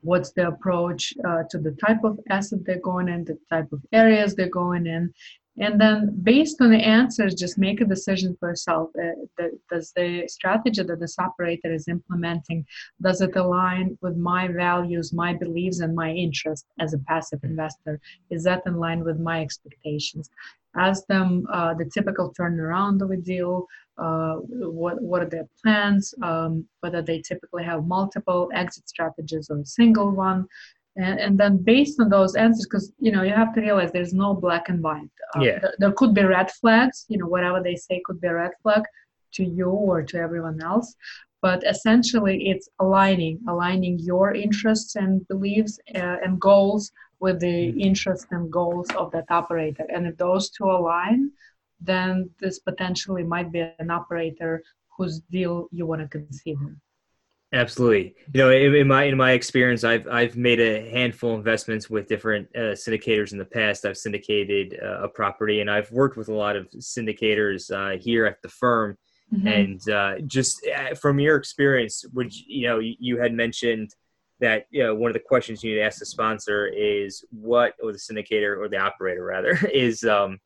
what's 0.02 0.32
the 0.32 0.48
approach 0.48 1.12
uh, 1.26 1.42
to 1.50 1.58
the 1.58 1.72
type 1.72 2.04
of 2.04 2.18
asset 2.30 2.60
they're 2.64 2.80
going 2.80 3.08
in 3.08 3.24
the 3.24 3.38
type 3.50 3.72
of 3.72 3.80
areas 3.92 4.34
they're 4.34 4.48
going 4.48 4.86
in. 4.86 5.12
And 5.58 5.80
then 5.80 6.14
based 6.22 6.60
on 6.60 6.70
the 6.70 6.76
answers 6.76 7.34
just 7.34 7.56
make 7.56 7.80
a 7.80 7.86
decision 7.86 8.36
for 8.38 8.50
yourself. 8.50 8.90
Uh, 8.94 9.16
the, 9.38 9.58
does 9.70 9.90
the 9.96 10.28
strategy 10.28 10.82
that 10.82 11.00
this 11.00 11.18
operator 11.18 11.72
is 11.72 11.88
implementing 11.88 12.66
does 13.00 13.22
it 13.22 13.34
align 13.36 13.96
with 14.02 14.16
my 14.16 14.48
values 14.48 15.14
my 15.14 15.32
beliefs 15.32 15.80
and 15.80 15.94
my 15.94 16.10
interest 16.10 16.66
as 16.78 16.92
a 16.92 16.98
passive 16.98 17.40
investor? 17.42 17.98
Is 18.30 18.44
that 18.44 18.64
in 18.66 18.76
line 18.76 19.02
with 19.02 19.18
my 19.18 19.40
expectations 19.40 20.28
ask 20.78 21.06
them 21.06 21.46
uh, 21.52 21.74
the 21.74 21.84
typical 21.84 22.32
turnaround 22.38 23.02
of 23.02 23.10
a 23.10 23.16
deal 23.16 23.66
uh, 23.98 24.34
what, 24.34 25.00
what 25.00 25.22
are 25.22 25.28
their 25.28 25.48
plans 25.62 26.14
um, 26.22 26.66
whether 26.80 27.02
they 27.02 27.20
typically 27.20 27.64
have 27.64 27.86
multiple 27.86 28.50
exit 28.54 28.88
strategies 28.88 29.48
or 29.50 29.58
a 29.58 29.64
single 29.64 30.10
one. 30.10 30.46
And, 30.96 31.18
and 31.18 31.38
then 31.38 31.58
based 31.58 32.00
on 32.00 32.08
those 32.08 32.36
answers 32.36 32.66
because 32.66 32.92
you 32.98 33.12
know 33.12 33.22
you 33.22 33.32
have 33.32 33.54
to 33.54 33.60
realize 33.60 33.92
there's 33.92 34.14
no 34.14 34.32
black 34.32 34.70
and 34.70 34.82
white. 34.82 35.10
Uh, 35.34 35.40
yeah. 35.40 35.58
Th- 35.58 35.74
there 35.78 35.92
could 35.92 36.14
be 36.14 36.24
red 36.24 36.50
flags 36.50 37.04
you 37.08 37.18
know 37.18 37.26
whatever 37.26 37.62
they 37.62 37.76
say 37.76 38.00
could 38.04 38.20
be 38.20 38.28
a 38.28 38.34
red 38.34 38.52
flag 38.62 38.82
to 39.34 39.44
you 39.44 39.68
or 39.68 40.02
to 40.02 40.18
everyone 40.18 40.62
else. 40.62 40.94
But 41.42 41.62
essentially 41.66 42.48
it's 42.48 42.68
aligning 42.80 43.40
aligning 43.48 43.98
your 43.98 44.34
interests 44.34 44.96
and 44.96 45.26
beliefs 45.28 45.78
uh, 45.94 46.16
and 46.24 46.40
goals 46.40 46.92
with 47.20 47.40
the 47.40 47.46
mm-hmm. 47.46 47.80
interests 47.80 48.26
and 48.30 48.50
goals 48.52 48.88
of 48.96 49.10
that 49.12 49.24
operator 49.30 49.86
and 49.88 50.06
if 50.06 50.16
those 50.16 50.50
two 50.50 50.64
align 50.64 51.30
then 51.80 52.28
this 52.40 52.58
potentially 52.58 53.22
might 53.22 53.52
be 53.52 53.60
an 53.78 53.90
operator 53.90 54.62
whose 54.96 55.20
deal 55.30 55.68
you 55.72 55.86
want 55.86 56.00
to 56.00 56.08
consider 56.08 56.76
Absolutely. 57.52 58.14
You 58.34 58.42
know, 58.42 58.50
in, 58.50 58.74
in, 58.74 58.88
my 58.88 59.04
in 59.04 59.16
my 59.16 59.32
experience, 59.32 59.84
I've 59.84 60.06
I've 60.08 60.36
made 60.36 60.60
a 60.60 60.90
handful 60.90 61.32
of 61.32 61.38
investments 61.38 61.88
with 61.88 62.08
different 62.08 62.48
uh, 62.56 62.74
syndicators 62.74 63.30
in 63.32 63.38
the 63.38 63.44
past. 63.44 63.84
I've 63.84 63.96
syndicated 63.96 64.78
uh, 64.82 65.04
a 65.04 65.08
property, 65.08 65.60
and 65.60 65.70
I've 65.70 65.90
worked 65.92 66.16
with 66.16 66.28
a 66.28 66.34
lot 66.34 66.56
of 66.56 66.68
syndicators 66.72 67.70
uh, 67.70 67.98
here 67.98 68.26
at 68.26 68.42
the 68.42 68.48
firm. 68.48 68.98
Mm-hmm. 69.32 69.46
And 69.48 69.90
uh, 69.90 70.18
just 70.26 70.66
uh, 70.66 70.94
from 70.96 71.20
your 71.20 71.36
experience, 71.36 72.04
would 72.14 72.34
you, 72.34 72.44
you 72.48 72.66
know 72.66 72.78
you, 72.80 72.94
you, 72.98 73.20
had 73.20 73.32
mentioned 73.32 73.94
that 74.40 74.66
you 74.70 74.82
know 74.82 74.94
one 74.94 75.10
of 75.10 75.14
the 75.14 75.20
questions 75.20 75.62
you 75.62 75.72
need 75.72 75.80
to 75.80 75.84
ask 75.84 75.98
the 75.98 76.06
sponsor 76.06 76.66
is 76.66 77.24
what, 77.30 77.74
or 77.82 77.92
the 77.92 77.98
syndicator 77.98 78.58
or 78.58 78.68
the 78.68 78.78
operator 78.78 79.24
rather, 79.24 79.58
is 79.72 80.04
um, 80.04 80.38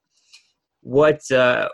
what 0.82 1.20
uh, 1.30 1.68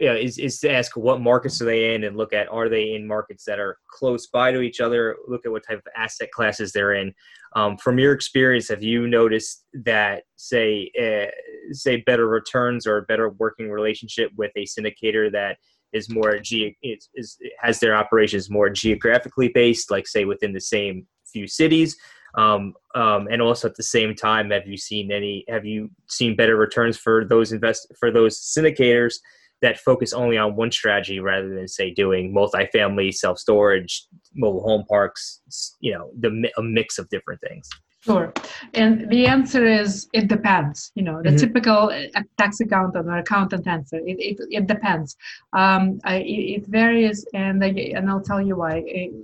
you 0.00 0.06
know, 0.06 0.16
is, 0.16 0.38
is 0.38 0.58
to 0.60 0.72
ask 0.72 0.96
what 0.96 1.20
markets 1.20 1.60
are 1.60 1.66
they 1.66 1.94
in 1.94 2.04
and 2.04 2.16
look 2.16 2.32
at 2.32 2.48
are 2.48 2.70
they 2.70 2.94
in 2.94 3.06
markets 3.06 3.44
that 3.44 3.60
are 3.60 3.76
close 3.90 4.26
by 4.28 4.50
to 4.50 4.62
each 4.62 4.80
other? 4.80 5.16
Look 5.28 5.42
at 5.44 5.52
what 5.52 5.62
type 5.68 5.78
of 5.78 5.92
asset 5.94 6.30
classes 6.32 6.72
they're 6.72 6.94
in. 6.94 7.12
Um, 7.54 7.76
from 7.76 7.98
your 7.98 8.14
experience 8.14 8.68
have 8.68 8.82
you 8.82 9.06
noticed 9.06 9.64
that 9.84 10.22
say 10.36 10.90
uh, 10.98 11.30
say 11.72 11.98
better 12.06 12.26
returns 12.26 12.86
or 12.86 12.96
a 12.96 13.02
better 13.02 13.30
working 13.30 13.70
relationship 13.70 14.30
with 14.36 14.52
a 14.56 14.64
syndicator 14.64 15.30
that 15.32 15.58
is 15.92 16.08
more 16.08 16.38
ge- 16.38 16.76
is, 16.82 17.08
is 17.14 17.36
has 17.60 17.78
their 17.80 17.94
operations 17.94 18.48
more 18.48 18.70
geographically 18.70 19.48
based 19.48 19.90
like 19.90 20.06
say 20.06 20.24
within 20.24 20.52
the 20.52 20.60
same 20.60 21.06
few 21.32 21.46
cities 21.46 21.96
um, 22.36 22.74
um, 22.94 23.26
and 23.30 23.42
also 23.42 23.68
at 23.68 23.74
the 23.74 23.82
same 23.82 24.14
time 24.14 24.50
have 24.50 24.66
you 24.66 24.76
seen 24.76 25.10
any 25.10 25.44
have 25.48 25.64
you 25.64 25.90
seen 26.06 26.36
better 26.36 26.56
returns 26.56 26.96
for 26.96 27.24
those 27.24 27.52
invest 27.52 27.86
for 27.98 28.10
those 28.10 28.38
syndicators 28.38 29.14
that 29.62 29.78
focus 29.78 30.12
only 30.12 30.38
on 30.38 30.56
one 30.56 30.72
strategy 30.72 31.20
rather 31.20 31.54
than 31.54 31.68
say 31.68 31.90
doing 31.90 32.34
multifamily 32.34 33.12
self 33.12 33.38
storage, 33.38 34.06
mobile 34.34 34.62
home 34.62 34.84
parks, 34.88 35.40
you 35.80 35.92
know, 35.92 36.10
the 36.18 36.50
a 36.56 36.62
mix 36.62 36.98
of 36.98 37.08
different 37.10 37.40
things. 37.40 37.68
Sure. 38.02 38.32
And 38.72 39.10
the 39.10 39.26
answer 39.26 39.66
is 39.66 40.08
it 40.14 40.28
depends. 40.28 40.90
You 40.94 41.02
know, 41.02 41.20
the 41.22 41.30
mm-hmm. 41.30 41.36
typical 41.36 41.90
uh, 41.90 42.22
tax 42.38 42.60
accountant 42.60 43.06
or 43.06 43.18
accountant 43.18 43.66
answer. 43.66 43.98
It, 43.98 44.18
it, 44.18 44.36
it 44.50 44.66
depends. 44.66 45.16
Um, 45.52 46.00
I, 46.04 46.16
it, 46.26 46.66
varies, 46.66 47.26
and 47.34 47.62
I, 47.62 47.68
and 47.68 48.08
I'll 48.08 48.22
tell 48.22 48.40
you 48.40 48.56
why. 48.56 48.78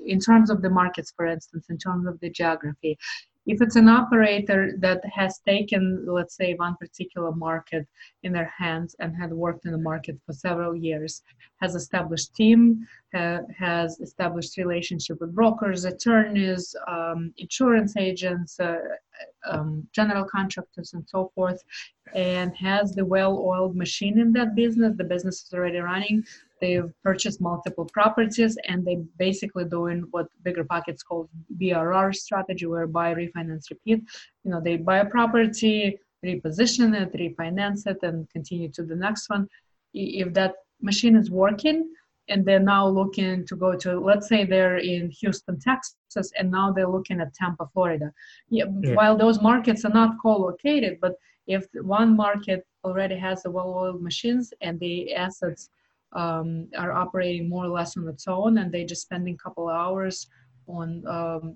In 0.06 0.20
terms 0.20 0.50
of 0.50 0.60
the 0.60 0.68
markets, 0.68 1.12
for 1.16 1.26
instance, 1.26 1.66
in 1.70 1.78
terms 1.78 2.06
of 2.06 2.20
the 2.20 2.28
geography, 2.28 2.98
if 3.46 3.62
it's 3.62 3.76
an 3.76 3.88
operator 3.88 4.72
that 4.78 5.02
has 5.04 5.38
taken, 5.46 6.04
let's 6.06 6.36
say, 6.36 6.54
one 6.54 6.76
particular 6.76 7.32
market 7.32 7.86
in 8.24 8.32
their 8.32 8.52
hands 8.56 8.96
and 8.98 9.14
had 9.16 9.32
worked 9.32 9.66
in 9.66 9.72
the 9.72 9.78
market 9.78 10.18
for 10.26 10.32
several 10.32 10.74
years, 10.74 11.22
has 11.60 11.74
established 11.74 12.34
team, 12.34 12.86
ha- 13.14 13.40
has 13.56 14.00
established 14.00 14.56
relationship 14.56 15.20
with 15.20 15.34
brokers, 15.34 15.84
attorneys, 15.84 16.74
um, 16.88 17.32
insurance 17.38 17.96
agents, 17.96 18.58
uh, 18.58 18.78
um, 19.48 19.86
general 19.92 20.24
contractors, 20.24 20.92
and 20.92 21.04
so 21.08 21.30
forth, 21.34 21.62
and 22.14 22.54
has 22.56 22.94
the 22.94 23.04
well-oiled 23.04 23.76
machine 23.76 24.18
in 24.18 24.32
that 24.32 24.54
business, 24.54 24.94
the 24.96 25.04
business 25.04 25.44
is 25.44 25.54
already 25.54 25.78
running, 25.78 26.24
they've 26.60 26.90
purchased 27.02 27.40
multiple 27.40 27.88
properties 27.92 28.56
and 28.68 28.86
they're 28.86 29.04
basically 29.18 29.64
doing 29.64 30.04
what 30.10 30.26
BiggerPockets 30.44 31.04
calls 31.06 31.28
BRR 31.60 32.14
strategy, 32.14 32.66
where 32.66 32.86
buy, 32.86 33.14
refinance, 33.14 33.70
repeat. 33.70 34.02
You 34.44 34.50
know, 34.50 34.60
they 34.60 34.76
buy 34.76 34.98
a 34.98 35.06
property, 35.06 35.98
reposition 36.24 36.94
it, 37.00 37.12
refinance 37.14 37.86
it, 37.86 37.98
and 38.02 38.28
continue 38.30 38.70
to 38.70 38.82
the 38.82 38.96
next 38.96 39.28
one. 39.28 39.48
If 39.94 40.32
that 40.34 40.54
machine 40.80 41.16
is 41.16 41.30
working, 41.30 41.90
and 42.28 42.44
they're 42.44 42.58
now 42.58 42.86
looking 42.86 43.46
to 43.46 43.56
go 43.56 43.76
to 43.76 44.00
let's 44.00 44.28
say 44.28 44.44
they're 44.44 44.78
in 44.78 45.10
houston 45.10 45.58
texas 45.58 46.32
and 46.36 46.50
now 46.50 46.72
they're 46.72 46.88
looking 46.88 47.20
at 47.20 47.32
tampa 47.34 47.66
florida 47.72 48.12
yeah, 48.48 48.64
yeah. 48.80 48.94
while 48.94 49.16
those 49.16 49.40
markets 49.40 49.84
are 49.84 49.92
not 49.92 50.16
co-located 50.20 50.98
but 51.00 51.14
if 51.46 51.66
one 51.74 52.16
market 52.16 52.66
already 52.84 53.16
has 53.16 53.42
the 53.42 53.50
well-oiled 53.50 54.02
machines 54.02 54.52
and 54.60 54.78
the 54.80 55.14
assets 55.14 55.70
um, 56.12 56.68
are 56.76 56.92
operating 56.92 57.48
more 57.48 57.64
or 57.64 57.68
less 57.68 57.96
on 57.96 58.08
its 58.08 58.26
own 58.28 58.58
and 58.58 58.72
they 58.72 58.84
just 58.84 59.02
spending 59.02 59.34
a 59.34 59.42
couple 59.42 59.68
hours 59.68 60.28
on 60.68 61.06
um, 61.06 61.54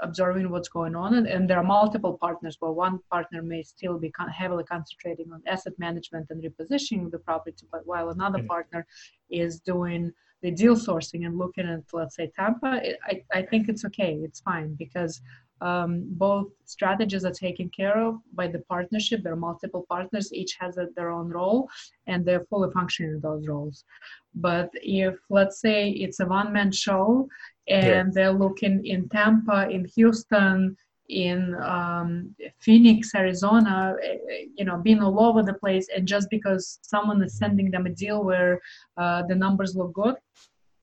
observing 0.00 0.48
what's 0.48 0.68
going 0.68 0.94
on 0.94 1.14
and, 1.14 1.26
and, 1.26 1.50
there 1.50 1.58
are 1.58 1.64
multiple 1.64 2.16
partners 2.20 2.56
where 2.60 2.70
one 2.70 3.00
partner 3.10 3.42
may 3.42 3.60
still 3.60 3.98
be 3.98 4.10
con- 4.10 4.28
heavily 4.28 4.62
concentrating 4.62 5.32
on 5.32 5.42
asset 5.48 5.72
management 5.78 6.26
and 6.30 6.44
repositioning 6.44 7.10
the 7.10 7.18
property 7.18 7.66
but 7.72 7.84
while 7.86 8.10
another 8.10 8.38
mm-hmm. 8.38 8.48
partner 8.48 8.86
is 9.30 9.58
doing 9.60 10.12
the 10.42 10.50
deal 10.50 10.76
sourcing 10.76 11.26
and 11.26 11.38
looking 11.38 11.66
at 11.66 11.82
let's 11.92 12.16
say 12.16 12.30
tampa 12.36 12.80
it, 12.82 12.98
I, 13.04 13.22
I 13.32 13.42
think 13.42 13.68
it's 13.68 13.84
okay 13.84 14.14
it's 14.14 14.40
fine 14.40 14.74
because 14.74 15.22
um, 15.62 16.02
both 16.08 16.48
strategies 16.64 17.24
are 17.24 17.32
taken 17.32 17.70
care 17.70 17.96
of 17.96 18.16
by 18.34 18.48
the 18.48 18.58
partnership. 18.68 19.22
There 19.22 19.32
are 19.32 19.46
multiple 19.50 19.86
partners, 19.88 20.32
each 20.32 20.56
has 20.58 20.76
a, 20.76 20.88
their 20.96 21.10
own 21.10 21.28
role, 21.28 21.70
and 22.08 22.24
they're 22.24 22.44
fully 22.50 22.72
functioning 22.72 23.12
in 23.12 23.20
those 23.20 23.46
roles. 23.46 23.84
But 24.34 24.70
if, 24.74 25.14
let's 25.30 25.60
say, 25.60 25.90
it's 25.90 26.18
a 26.18 26.26
one 26.26 26.52
man 26.52 26.72
show 26.72 27.28
and 27.68 27.86
yeah. 27.86 28.04
they're 28.12 28.32
looking 28.32 28.84
in 28.84 29.08
Tampa, 29.08 29.68
in 29.70 29.84
Houston, 29.94 30.76
in 31.12 31.54
um, 31.62 32.34
Phoenix, 32.60 33.14
Arizona, 33.14 33.94
eh, 34.02 34.16
eh, 34.30 34.44
you 34.56 34.64
know, 34.64 34.78
being 34.78 35.02
all 35.02 35.20
over 35.20 35.42
the 35.42 35.54
place, 35.54 35.88
and 35.94 36.08
just 36.08 36.28
because 36.30 36.78
someone 36.82 37.22
is 37.22 37.38
sending 37.38 37.70
them 37.70 37.86
a 37.86 37.90
deal 37.90 38.24
where 38.24 38.60
uh, 38.96 39.22
the 39.28 39.34
numbers 39.34 39.76
look 39.76 39.92
good, 39.92 40.16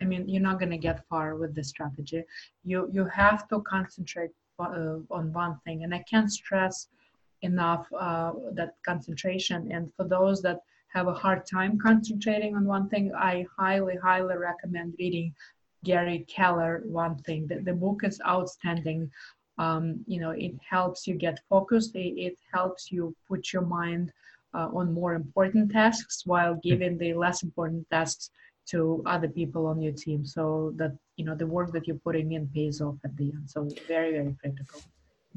I 0.02 0.06
mean, 0.06 0.30
you're 0.30 0.42
not 0.42 0.60
going 0.60 0.72
to 0.72 0.78
get 0.78 1.06
far 1.10 1.36
with 1.36 1.56
this 1.56 1.70
strategy. 1.70 2.24
You 2.64 2.90
you 2.92 3.06
have 3.06 3.48
to 3.50 3.62
concentrate 3.62 4.32
uh, 4.60 4.98
on 5.10 5.32
one 5.34 5.58
thing 5.66 5.84
and 5.84 5.96
i 5.96 6.04
can't 6.10 6.32
stress 6.32 6.90
enough 7.42 7.88
uh, 7.98 8.34
that 8.54 8.76
concentration. 8.86 9.72
And 9.72 9.94
for 9.96 10.06
those 10.06 10.42
that 10.42 10.60
have 10.90 11.08
a 11.08 11.14
hard 11.14 11.46
time 11.46 11.80
concentrating 11.80 12.56
on 12.56 12.66
one 12.66 12.90
thing 12.90 13.14
i 13.16 13.46
highly 13.58 13.96
highly 13.96 14.36
recommend 14.36 14.96
reading 15.00 15.34
gary 15.86 16.26
keller 16.28 16.82
one 16.86 17.16
thing. 17.20 17.48
The, 17.48 17.62
the 17.62 17.74
book 17.74 18.02
is 18.04 18.20
outstanding 18.28 19.10
um, 19.60 20.04
you 20.08 20.20
know 20.20 20.32
it 20.32 20.54
helps 20.68 21.06
you 21.06 21.16
get 21.16 21.40
focused. 21.50 21.96
It, 21.96 22.14
it 22.18 22.38
helps 22.52 22.92
you 22.92 23.16
put 23.28 23.54
your 23.54 23.62
mind 23.62 24.12
uh, 24.54 24.70
on 24.74 24.94
more 24.94 25.14
important 25.14 25.72
tasks 25.72 26.26
while 26.26 26.56
giving 26.64 26.98
the 26.98 27.14
less 27.14 27.44
important 27.44 27.86
tasks 27.92 28.32
to 28.68 29.04
other 29.06 29.28
people 29.28 29.68
on 29.68 29.82
your 29.82 29.94
team. 29.94 30.26
So 30.26 30.74
that 30.78 30.98
you 31.18 31.26
know 31.26 31.36
the 31.36 31.46
work 31.46 31.74
that 31.74 31.88
you're 31.88 31.98
putting 31.98 32.32
in 32.32 32.48
pays 32.48 32.82
off 32.82 32.96
at 33.04 33.16
the 33.18 33.26
end. 33.26 33.50
So 33.50 33.70
very 33.88 34.14
very 34.14 34.36
critical. 34.40 34.82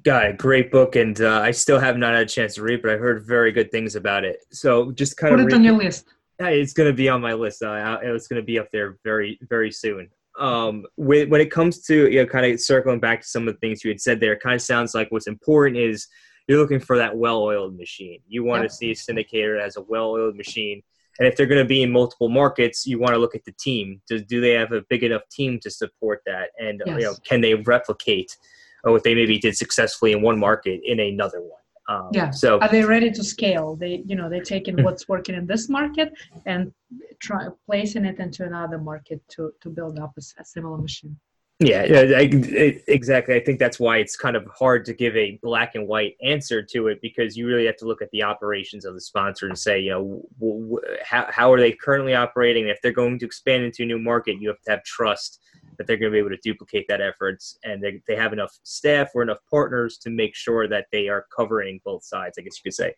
Got 0.05 0.27
it. 0.27 0.39
Great 0.39 0.71
book. 0.71 0.97
And 0.97 1.21
uh, 1.21 1.41
i 1.43 1.51
still 1.51 1.79
have 1.79 1.99
not 1.99 2.15
had 2.15 2.23
a 2.23 2.27
chance 2.27 2.55
to 2.55 2.63
read 2.63 2.83
but 2.83 2.91
i 2.91 2.97
heard 2.97 3.25
very 3.27 3.53
good 3.53 3.71
things 3.71 3.97
about 3.97 4.25
it. 4.25 4.39
So 4.53 4.93
just 4.93 5.17
kind 5.17 5.33
put 5.33 5.41
of 5.41 5.47
put 5.47 5.53
it 5.53 5.57
on 5.57 5.65
your 5.65 5.77
list. 5.77 6.07
It's 6.39 6.73
going 6.73 6.89
to 6.89 6.97
be 6.97 7.09
on 7.09 7.21
my 7.21 7.35
list. 7.35 7.63
Uh, 7.63 7.99
it's 8.03 8.27
going 8.27 8.41
to 8.41 8.47
be 8.47 8.59
up 8.59 8.69
there 8.71 8.99
very 9.05 9.39
very 9.49 9.73
soon 9.73 10.09
um, 10.39 10.85
when, 10.97 11.29
when 11.31 11.41
it 11.41 11.51
comes 11.51 11.83
to 11.85 12.11
you 12.11 12.23
know 12.23 12.27
kind 12.27 12.47
of 12.47 12.61
circling 12.61 13.01
back 13.01 13.21
to 13.21 13.27
some 13.27 13.47
of 13.49 13.55
the 13.55 13.61
things 13.61 13.85
you 13.85 13.91
had 13.91 14.01
said 14.01 14.21
there, 14.21 14.33
it 14.33 14.41
kind 14.41 14.55
of 14.55 14.63
sounds 14.63 14.95
like 14.95 15.11
what's 15.11 15.27
important 15.27 15.77
is 15.77 16.09
you're 16.49 16.59
looking 16.59 16.81
for 16.81 16.97
that 16.99 17.17
well-oiled 17.17 17.77
machine. 17.77 18.21
You 18.27 18.45
want 18.45 18.63
yep. 18.63 18.71
to 18.71 18.77
see 18.77 18.91
a 18.91 18.95
syndicator 18.95 19.61
as 19.61 19.77
a 19.77 19.83
well-oiled 19.83 20.37
machine, 20.37 20.83
and 21.19 21.29
if 21.29 21.37
they're 21.37 21.47
going 21.47 21.63
to 21.63 21.69
be 21.69 21.83
in 21.83 21.93
multiple 21.93 22.29
markets, 22.29 22.87
you 22.87 22.99
want 22.99 23.15
to 23.15 23.19
look 23.19 23.35
at 23.35 23.45
the 23.45 23.53
team. 23.53 24.01
Do, 24.09 24.19
do 24.19 24.41
they 24.41 24.53
have 24.53 24.73
a 24.73 24.83
big 24.89 25.03
enough 25.03 25.23
team 25.31 25.61
to 25.61 25.71
support 25.71 26.23
that, 26.27 26.51
and 26.59 26.83
yes. 26.87 26.99
you 26.99 27.05
know, 27.05 27.15
can 27.25 27.41
they 27.41 27.55
replicate 27.55 28.37
what 28.85 29.05
they 29.05 29.15
maybe 29.15 29.39
did 29.39 29.57
successfully 29.57 30.13
in 30.13 30.23
one 30.23 30.39
market 30.39 30.81
in 30.85 30.99
another 30.99 31.41
one? 31.41 31.62
Um, 31.89 32.11
yeah. 32.13 32.31
So 32.31 32.61
are 32.61 32.69
they 32.69 32.85
ready 32.85 33.11
to 33.11 33.25
scale? 33.25 33.77
They, 33.77 34.03
you 34.07 34.15
know, 34.15 34.29
they're 34.29 34.43
taking 34.43 34.77
hmm. 34.77 34.85
what's 34.85 35.09
working 35.09 35.35
in 35.35 35.47
this 35.47 35.69
market 35.69 36.13
and 36.47 36.73
try 37.21 37.49
placing 37.67 38.05
it 38.05 38.19
into 38.19 38.45
another 38.45 38.79
market 38.79 39.21
to 39.31 39.53
to 39.61 39.69
build 39.69 39.99
up 39.99 40.13
a, 40.17 40.23
a 40.41 40.45
similar 40.45 40.79
machine. 40.79 41.17
Yeah, 41.65 41.83
I, 41.83 42.23
I, 42.23 42.83
exactly. 42.89 43.37
I 43.37 43.41
think 43.41 43.59
that's 43.59 43.79
why 43.79 43.99
it's 43.99 44.17
kind 44.17 44.37
of 44.37 44.45
hard 44.47 44.85
to 44.87 44.93
give 44.93 45.17
a 45.17 45.39
black 45.43 45.75
and 45.75 45.87
white 45.87 46.17
answer 46.23 46.61
to 46.61 46.89
it 46.89 47.01
because 47.01 47.37
you 47.37 47.47
really 47.47 47.67
have 47.67 47.77
to 47.77 47.87
look 47.87 48.03
at 48.03 48.11
the 48.11 48.23
operations 48.23 48.85
of 48.85 48.95
the 48.95 49.01
sponsor 49.01 49.47
and 49.47 49.57
say, 49.57 49.79
you 49.79 49.91
know, 49.91 50.23
w- 50.41 50.65
w- 50.65 50.81
how, 51.05 51.27
how 51.31 51.53
are 51.53 51.61
they 51.61 51.73
currently 51.73 52.15
operating? 52.15 52.67
If 52.67 52.81
they're 52.83 52.91
going 52.91 53.19
to 53.21 53.27
expand 53.27 53.63
into 53.63 53.85
a 53.85 53.87
new 53.87 53.99
market, 53.99 54.41
you 54.41 54.49
have 54.49 54.61
to 54.63 54.71
have 54.73 54.83
trust 54.83 55.41
that 55.79 55.87
they're 55.87 55.97
going 55.97 56.11
to 56.11 56.15
be 56.15 56.19
able 56.19 56.31
to 56.31 56.39
duplicate 56.43 56.87
that 56.89 57.01
efforts 57.01 57.59
and 57.65 57.83
they, 57.83 58.01
they 58.07 58.17
have 58.17 58.33
enough 58.33 58.53
staff 58.63 59.11
or 59.15 59.23
enough 59.23 59.39
partners 59.51 59.99
to 59.99 60.11
make 60.11 60.35
sure 60.35 60.69
that 60.69 60.87
they 60.93 61.09
are 61.09 61.27
covering 61.35 61.81
both 61.85 62.05
sides, 62.05 62.39
I 62.39 62.43
guess 62.43 62.57
you 62.59 62.71
could 62.71 62.75
say. 62.75 62.95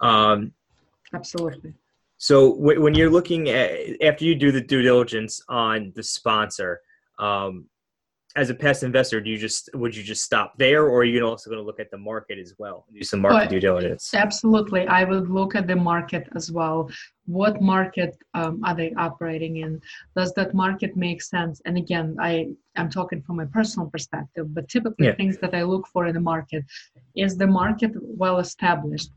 Um, 0.00 0.52
Absolutely. 1.14 1.74
So 2.18 2.54
w- 2.56 2.80
when 2.80 2.94
you're 2.94 3.10
looking 3.10 3.48
at, 3.48 4.00
after 4.02 4.24
you 4.24 4.34
do 4.34 4.52
the 4.52 4.60
due 4.60 4.82
diligence 4.82 5.42
on 5.48 5.92
the 5.94 6.02
sponsor, 6.02 6.80
um, 7.18 7.66
as 8.34 8.48
a 8.48 8.54
past 8.54 8.82
investor, 8.82 9.20
do 9.20 9.30
you 9.30 9.36
just 9.36 9.68
would 9.74 9.94
you 9.94 10.02
just 10.02 10.24
stop 10.24 10.54
there, 10.56 10.84
or 10.84 11.00
are 11.00 11.04
you 11.04 11.22
also 11.26 11.50
going 11.50 11.60
to 11.60 11.66
look 11.66 11.80
at 11.80 11.90
the 11.90 11.98
market 11.98 12.38
as 12.38 12.54
well, 12.58 12.86
do 12.92 13.02
some 13.02 13.20
market 13.20 13.44
but 13.44 13.50
due 13.50 13.60
diligence? 13.60 14.14
Absolutely, 14.14 14.86
I 14.86 15.04
would 15.04 15.28
look 15.28 15.54
at 15.54 15.66
the 15.66 15.76
market 15.76 16.28
as 16.34 16.50
well 16.50 16.88
what 17.26 17.62
market 17.62 18.16
um, 18.34 18.60
are 18.64 18.74
they 18.74 18.92
operating 18.94 19.58
in? 19.58 19.80
Does 20.16 20.32
that 20.34 20.54
market 20.54 20.96
make 20.96 21.22
sense? 21.22 21.60
And 21.66 21.76
again 21.78 22.16
i 22.20 22.48
i'm 22.76 22.88
talking 22.88 23.20
from 23.22 23.38
a 23.40 23.46
personal 23.46 23.88
perspective 23.90 24.54
but 24.54 24.66
typically 24.68 25.06
yeah. 25.06 25.14
things 25.14 25.36
that 25.38 25.54
i 25.54 25.62
look 25.62 25.86
for 25.92 26.06
in 26.06 26.14
the 26.14 26.20
market 26.20 26.64
is 27.14 27.36
the 27.36 27.46
market 27.46 27.92
well 27.94 28.38
established? 28.38 29.10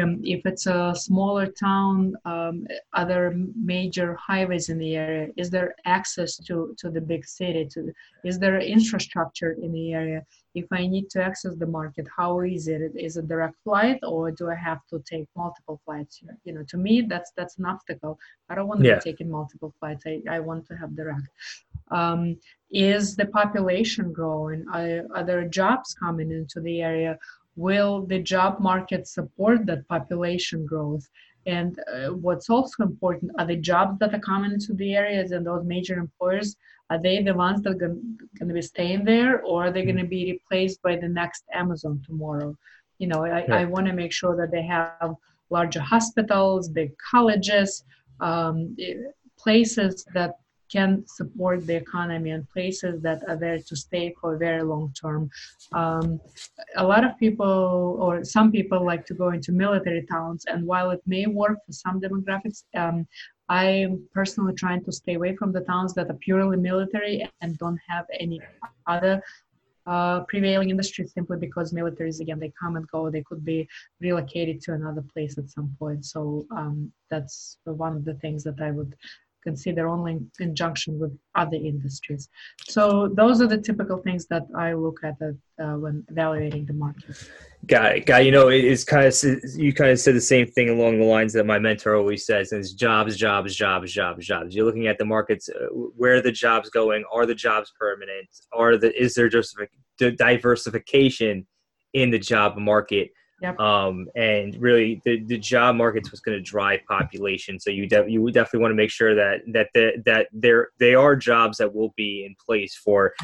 Um, 0.00 0.20
if 0.24 0.40
it's 0.46 0.66
a 0.66 0.94
smaller 0.94 1.46
town 1.46 2.14
um, 2.24 2.66
other 2.94 3.36
major 3.72 4.16
highways 4.16 4.68
in 4.70 4.78
the 4.78 4.96
area 4.96 5.28
is 5.36 5.50
there 5.50 5.74
access 5.84 6.36
to 6.46 6.74
to 6.78 6.90
the 6.90 7.00
big 7.00 7.26
city? 7.26 7.66
To 7.72 7.92
is 8.24 8.38
there 8.38 8.58
infrastructure 8.60 9.52
in 9.62 9.72
the 9.72 9.92
area 9.92 10.24
if 10.54 10.66
I 10.70 10.86
need 10.86 11.08
to 11.10 11.22
access 11.22 11.54
the 11.56 11.66
market, 11.66 12.06
how 12.14 12.40
is 12.40 12.68
it? 12.68 12.92
Is 12.94 13.16
it 13.16 13.28
direct 13.28 13.56
flight 13.64 13.98
or 14.02 14.30
do 14.30 14.50
I 14.50 14.54
have 14.54 14.80
to 14.90 15.02
take 15.08 15.26
multiple 15.36 15.80
flights 15.84 16.16
here? 16.16 16.36
You 16.44 16.52
know, 16.54 16.64
to 16.68 16.76
me, 16.76 17.02
that's 17.02 17.32
that's 17.36 17.58
an 17.58 17.66
obstacle. 17.66 18.18
I 18.48 18.54
don't 18.54 18.68
want 18.68 18.80
to 18.80 18.88
yeah. 18.88 18.96
be 18.96 19.00
taking 19.00 19.30
multiple 19.30 19.72
flights. 19.80 20.04
I, 20.06 20.20
I 20.30 20.40
want 20.40 20.66
to 20.68 20.74
have 20.74 20.94
direct. 20.94 21.26
Um, 21.90 22.36
is 22.70 23.16
the 23.16 23.26
population 23.26 24.12
growing? 24.12 24.64
Are, 24.72 25.02
are 25.14 25.24
there 25.24 25.46
jobs 25.48 25.94
coming 25.94 26.30
into 26.30 26.60
the 26.60 26.82
area? 26.82 27.18
Will 27.56 28.06
the 28.06 28.18
job 28.18 28.60
market 28.60 29.06
support 29.06 29.66
that 29.66 29.86
population 29.88 30.64
growth? 30.64 31.06
And 31.44 31.78
uh, 31.92 32.14
what's 32.14 32.48
also 32.48 32.84
important 32.84 33.32
are 33.38 33.46
the 33.46 33.56
jobs 33.56 33.98
that 33.98 34.14
are 34.14 34.20
coming 34.20 34.52
into 34.52 34.74
the 34.74 34.94
areas 34.94 35.32
and 35.32 35.46
those 35.46 35.64
major 35.64 35.98
employers 35.98 36.56
are 36.92 37.00
they 37.06 37.22
the 37.22 37.34
ones 37.46 37.62
that 37.62 37.70
are 37.70 37.82
going 38.38 38.50
to 38.50 38.58
be 38.60 38.60
staying 38.74 39.02
there, 39.12 39.32
or 39.48 39.56
are 39.64 39.72
they 39.74 39.84
going 39.90 40.02
to 40.04 40.12
be 40.18 40.22
replaced 40.32 40.78
by 40.82 40.94
the 40.96 41.08
next 41.20 41.42
Amazon 41.62 41.94
tomorrow? 42.06 42.50
You 42.98 43.06
know, 43.10 43.24
I, 43.24 43.40
yeah. 43.40 43.60
I 43.60 43.64
want 43.64 43.86
to 43.86 43.94
make 44.02 44.12
sure 44.20 44.34
that 44.40 44.50
they 44.54 44.64
have 44.76 45.14
larger 45.56 45.80
hospitals, 45.80 46.68
big 46.68 46.90
colleges, 47.12 47.70
um, 48.20 48.76
places 49.42 50.04
that 50.12 50.32
can 50.74 50.90
support 51.06 51.66
the 51.66 51.76
economy 51.84 52.30
and 52.36 52.48
places 52.56 52.94
that 53.06 53.20
are 53.28 53.38
there 53.44 53.60
to 53.68 53.74
stay 53.86 54.06
for 54.18 54.34
a 54.34 54.38
very 54.38 54.64
long 54.72 54.86
term. 55.02 55.30
Um, 55.72 56.20
a 56.76 56.84
lot 56.92 57.02
of 57.04 57.12
people, 57.24 57.98
or 58.04 58.12
some 58.36 58.48
people, 58.56 58.80
like 58.92 59.04
to 59.10 59.14
go 59.22 59.28
into 59.36 59.50
military 59.64 60.04
towns, 60.14 60.44
and 60.50 60.66
while 60.70 60.88
it 60.90 61.02
may 61.06 61.24
work 61.26 61.58
for 61.64 61.72
some 61.72 62.00
demographics, 62.00 62.64
um, 62.82 63.06
I'm 63.52 64.08
personally 64.14 64.54
trying 64.54 64.82
to 64.84 64.92
stay 64.92 65.14
away 65.14 65.36
from 65.36 65.52
the 65.52 65.60
towns 65.60 65.92
that 65.94 66.08
are 66.10 66.20
purely 66.26 66.56
military 66.56 67.28
and 67.42 67.58
don't 67.58 67.78
have 67.86 68.06
any 68.18 68.40
other 68.86 69.22
uh, 69.86 70.20
prevailing 70.20 70.70
industry 70.70 71.06
simply 71.06 71.36
because 71.36 71.74
militaries 71.74 72.20
again 72.20 72.38
they 72.38 72.52
come 72.58 72.76
and 72.76 72.88
go. 72.88 73.10
They 73.10 73.24
could 73.28 73.44
be 73.44 73.68
relocated 74.00 74.62
to 74.62 74.72
another 74.72 75.04
place 75.12 75.36
at 75.36 75.50
some 75.50 75.76
point. 75.78 76.06
So 76.06 76.46
um, 76.50 76.90
that's 77.10 77.58
one 77.64 77.94
of 77.98 78.04
the 78.06 78.14
things 78.14 78.42
that 78.44 78.58
i 78.60 78.70
would 78.70 78.94
consider 79.42 79.88
only 79.88 80.12
in 80.12 80.30
conjunction 80.36 80.98
with 80.98 81.16
other 81.34 81.56
industries. 81.56 82.28
So 82.64 83.08
those 83.14 83.40
are 83.40 83.46
the 83.46 83.58
typical 83.58 83.98
things 83.98 84.26
that 84.26 84.46
I 84.56 84.74
look 84.74 85.00
at 85.04 85.16
uh, 85.22 85.74
when 85.76 86.04
evaluating 86.08 86.66
the 86.66 86.72
market. 86.72 87.16
Got 87.66 87.96
it. 87.96 88.24
You 88.24 88.32
know, 88.32 88.48
it's 88.48 88.84
kind 88.84 89.06
of 89.06 89.14
you 89.56 89.72
kind 89.72 89.90
of 89.90 90.00
said 90.00 90.16
the 90.16 90.20
same 90.20 90.46
thing 90.46 90.68
along 90.68 90.98
the 90.98 91.04
lines 91.04 91.32
that 91.34 91.46
my 91.46 91.58
mentor 91.58 91.94
always 91.94 92.26
says, 92.26 92.50
and 92.52 92.60
it's 92.60 92.72
jobs, 92.72 93.16
jobs, 93.16 93.54
jobs, 93.54 93.92
jobs, 93.92 94.26
jobs. 94.26 94.54
You're 94.54 94.66
looking 94.66 94.88
at 94.88 94.98
the 94.98 95.04
markets. 95.04 95.48
Uh, 95.48 95.66
where 95.96 96.14
are 96.16 96.20
the 96.20 96.32
jobs 96.32 96.70
going? 96.70 97.04
Are 97.12 97.24
the 97.24 97.36
jobs 97.36 97.72
permanent? 97.78 98.28
Are 98.52 98.76
the 98.76 98.92
is 99.00 99.14
there 99.14 99.28
just 99.28 99.56
diversification 99.98 101.46
in 101.92 102.10
the 102.10 102.18
job 102.18 102.56
market? 102.56 103.10
Yep. 103.42 103.58
Um, 103.58 104.08
and 104.14 104.54
really, 104.56 105.02
the, 105.04 105.24
the 105.24 105.36
job 105.36 105.74
market's 105.74 106.12
what's 106.12 106.20
going 106.20 106.38
to 106.38 106.42
drive 106.42 106.80
population. 106.88 107.58
So 107.58 107.70
you 107.70 107.88
de- 107.88 108.08
you 108.08 108.24
definitely 108.30 108.60
want 108.60 108.70
to 108.70 108.76
make 108.76 108.90
sure 108.90 109.16
that 109.16 109.40
that 109.48 109.68
the, 109.74 110.00
that 110.06 110.28
there 110.32 110.68
they 110.78 110.94
are 110.94 111.16
jobs 111.16 111.58
that 111.58 111.74
will 111.74 111.92
be 111.96 112.24
in 112.24 112.36
place 112.44 112.76
for 112.76 113.14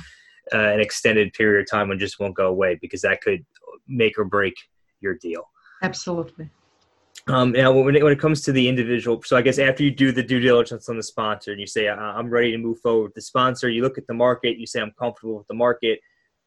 uh, 0.53 0.59
an 0.59 0.81
extended 0.81 1.33
period 1.35 1.61
of 1.61 1.71
time 1.71 1.93
and 1.93 2.01
just 2.01 2.19
won't 2.19 2.35
go 2.35 2.49
away 2.49 2.77
because 2.81 3.01
that 3.03 3.21
could 3.21 3.47
make 3.87 4.19
or 4.19 4.25
break 4.25 4.55
your 5.01 5.15
deal. 5.15 5.49
Absolutely. 5.83 6.51
Um, 7.29 7.53
now, 7.53 7.71
when 7.73 7.95
it, 7.95 8.03
when 8.03 8.13
it 8.13 8.19
comes 8.19 8.41
to 8.43 8.53
the 8.53 8.69
individual, 8.69 9.23
so 9.23 9.37
I 9.37 9.43
guess 9.43 9.59
after 9.59 9.83
you 9.83 9.91
do 9.91 10.13
the 10.13 10.23
due 10.23 10.41
diligence 10.41 10.89
on 10.89 10.97
the 10.97 11.03
sponsor 11.03 11.53
and 11.53 11.61
you 11.61 11.67
say, 11.67 11.89
I'm 11.89 12.31
ready 12.31 12.53
to 12.53 12.59
move 12.59 12.81
forward 12.81 13.05
with 13.05 13.15
the 13.15 13.21
sponsor, 13.21 13.69
you 13.69 13.83
look 13.83 13.99
at 13.99 14.07
the 14.07 14.15
market, 14.15 14.57
you 14.57 14.67
say, 14.67 14.81
I'm 14.81 14.93
comfortable 14.99 15.37
with 15.37 15.47
the 15.47 15.55
market 15.55 16.01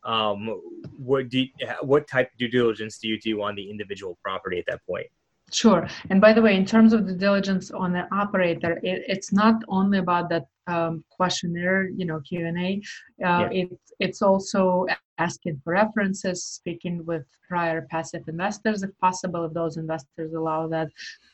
um, 0.04 0.62
what 0.98 1.30
do 1.30 1.42
you, 1.42 1.48
what 1.82 2.08
type 2.08 2.32
of 2.32 2.38
due 2.38 2.48
diligence 2.48 2.98
do 2.98 3.08
you 3.08 3.20
do 3.20 3.42
on 3.42 3.56
the 3.56 3.70
individual 3.70 4.18
property 4.24 4.60
at 4.60 4.66
that 4.68 4.82
point? 4.88 5.08
Sure. 5.52 5.88
And 6.10 6.22
by 6.22 6.32
the 6.32 6.42
way, 6.42 6.56
in 6.56 6.66
terms 6.66 6.94
of 6.94 7.06
the 7.06 7.14
diligence 7.14 7.72
on 7.72 7.92
the 7.92 8.08
operator, 8.14 8.80
it, 8.84 9.04
it's 9.08 9.34
not 9.34 9.62
only 9.68 9.98
about 9.98 10.30
that 10.30 10.46
um, 10.68 11.04
questionnaire, 11.10 11.90
you 11.90 12.06
know, 12.06 12.22
Q 12.22 12.48
and 12.48 12.58
A. 12.58 12.82
Uh, 13.24 13.28
yeah. 13.28 13.50
It, 13.52 13.80
it's 14.00 14.22
also 14.22 14.86
asking 15.18 15.62
for 15.64 15.74
references, 15.74 16.44
speaking 16.44 17.06
with 17.06 17.26
prior 17.48 17.86
passive 17.92 18.24
investors, 18.28 18.82
if 18.82 18.98
possible, 19.00 19.46
if 19.46 19.54
those 19.54 19.76
investors 19.76 20.34
allow 20.34 20.68
that, 20.68 20.88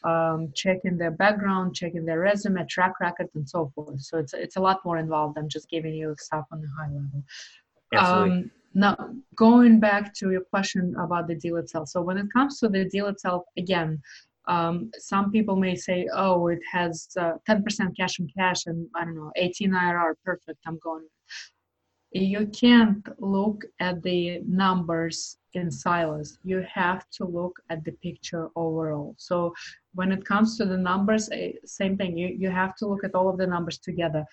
um, 0.03 0.51
checking 0.55 0.97
their 0.97 1.11
background, 1.11 1.75
checking 1.75 2.03
their 2.03 2.19
resume, 2.19 2.65
track 2.65 2.99
record, 2.99 3.29
and 3.35 3.47
so 3.47 3.71
forth. 3.75 4.01
So 4.01 4.17
it's 4.17 4.33
it's 4.33 4.57
a 4.57 4.61
lot 4.61 4.83
more 4.83 4.97
involved 4.97 5.35
than 5.35 5.47
just 5.47 5.69
giving 5.69 5.93
you 5.93 6.15
stuff 6.17 6.45
on 6.51 6.61
the 6.61 6.67
high 6.77 6.87
level. 6.87 7.23
Um, 7.95 8.51
now, 8.73 8.95
going 9.35 9.79
back 9.79 10.13
to 10.15 10.31
your 10.31 10.41
question 10.41 10.95
about 10.99 11.27
the 11.27 11.35
deal 11.35 11.57
itself. 11.57 11.89
So, 11.89 12.01
when 12.01 12.17
it 12.17 12.27
comes 12.31 12.59
to 12.59 12.69
the 12.69 12.85
deal 12.85 13.07
itself, 13.07 13.43
again, 13.57 14.01
um, 14.47 14.91
some 14.97 15.31
people 15.31 15.55
may 15.55 15.75
say, 15.75 16.07
oh, 16.13 16.47
it 16.47 16.59
has 16.71 17.07
uh, 17.19 17.33
10% 17.49 17.97
cash 17.97 18.19
on 18.19 18.29
cash 18.37 18.65
and 18.65 18.87
I 18.95 19.03
don't 19.03 19.15
know, 19.15 19.31
18 19.35 19.71
IRR, 19.71 20.13
perfect, 20.23 20.59
I'm 20.65 20.79
going. 20.79 21.07
You 22.11 22.47
can't 22.47 23.05
look 23.19 23.65
at 23.79 24.01
the 24.01 24.39
numbers 24.47 25.37
in 25.53 25.69
silos. 25.69 26.37
You 26.43 26.65
have 26.73 27.09
to 27.13 27.25
look 27.25 27.59
at 27.69 27.83
the 27.83 27.91
picture 27.91 28.49
overall. 28.55 29.15
So, 29.17 29.53
when 29.95 30.11
it 30.11 30.23
comes 30.23 30.57
to 30.57 30.65
the 30.65 30.77
numbers, 30.77 31.29
eh, 31.31 31.53
same 31.65 31.97
thing, 31.97 32.17
you, 32.17 32.27
you 32.27 32.49
have 32.49 32.75
to 32.75 32.87
look 32.87 33.03
at 33.03 33.15
all 33.15 33.27
of 33.27 33.37
the 33.37 33.47
numbers 33.47 33.79
together. 33.79 34.23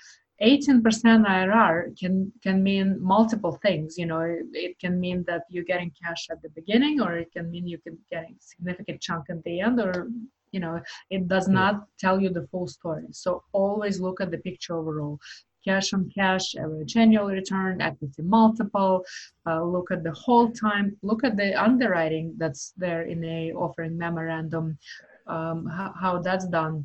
18% 0.42 0.82
IRR 0.82 1.98
can 1.98 2.32
can 2.42 2.62
mean 2.62 3.00
multiple 3.00 3.58
things. 3.62 3.96
You 3.96 4.06
know, 4.06 4.20
it, 4.20 4.46
it, 4.52 4.78
can 4.80 4.98
mean 4.98 5.24
that 5.28 5.42
you're 5.48 5.64
getting 5.64 5.92
cash 6.02 6.26
at 6.30 6.42
the 6.42 6.48
beginning, 6.50 7.00
or 7.00 7.16
it 7.16 7.30
can 7.32 7.50
mean 7.50 7.68
you 7.68 7.78
can 7.78 7.96
get 8.10 8.24
a 8.24 8.34
significant 8.40 9.00
chunk 9.00 9.26
at 9.30 9.42
the 9.44 9.60
end, 9.60 9.80
or 9.80 10.08
you 10.50 10.60
know, 10.60 10.80
it 11.10 11.28
does 11.28 11.48
not 11.48 11.86
tell 11.98 12.20
you 12.20 12.30
the 12.30 12.46
full 12.50 12.66
story. 12.66 13.06
So 13.10 13.42
always 13.52 14.00
look 14.00 14.20
at 14.20 14.30
the 14.30 14.38
picture 14.38 14.76
overall. 14.76 15.18
Cash 15.64 15.92
on 15.94 16.10
cash, 16.14 16.54
average 16.56 16.96
annual 16.96 17.26
return, 17.26 17.80
equity 17.80 18.22
multiple. 18.22 19.04
Uh, 19.46 19.64
look 19.64 19.90
at 19.90 20.04
the 20.04 20.12
whole 20.12 20.50
time. 20.52 20.96
Look 21.02 21.24
at 21.24 21.36
the 21.36 21.60
underwriting 21.60 22.34
that's 22.36 22.72
there 22.76 23.02
in 23.02 23.24
a 23.24 23.52
offering 23.52 23.96
memorandum. 23.96 24.78
Um, 25.26 25.66
how, 25.66 25.94
how, 26.00 26.18
that's 26.18 26.46
done. 26.46 26.84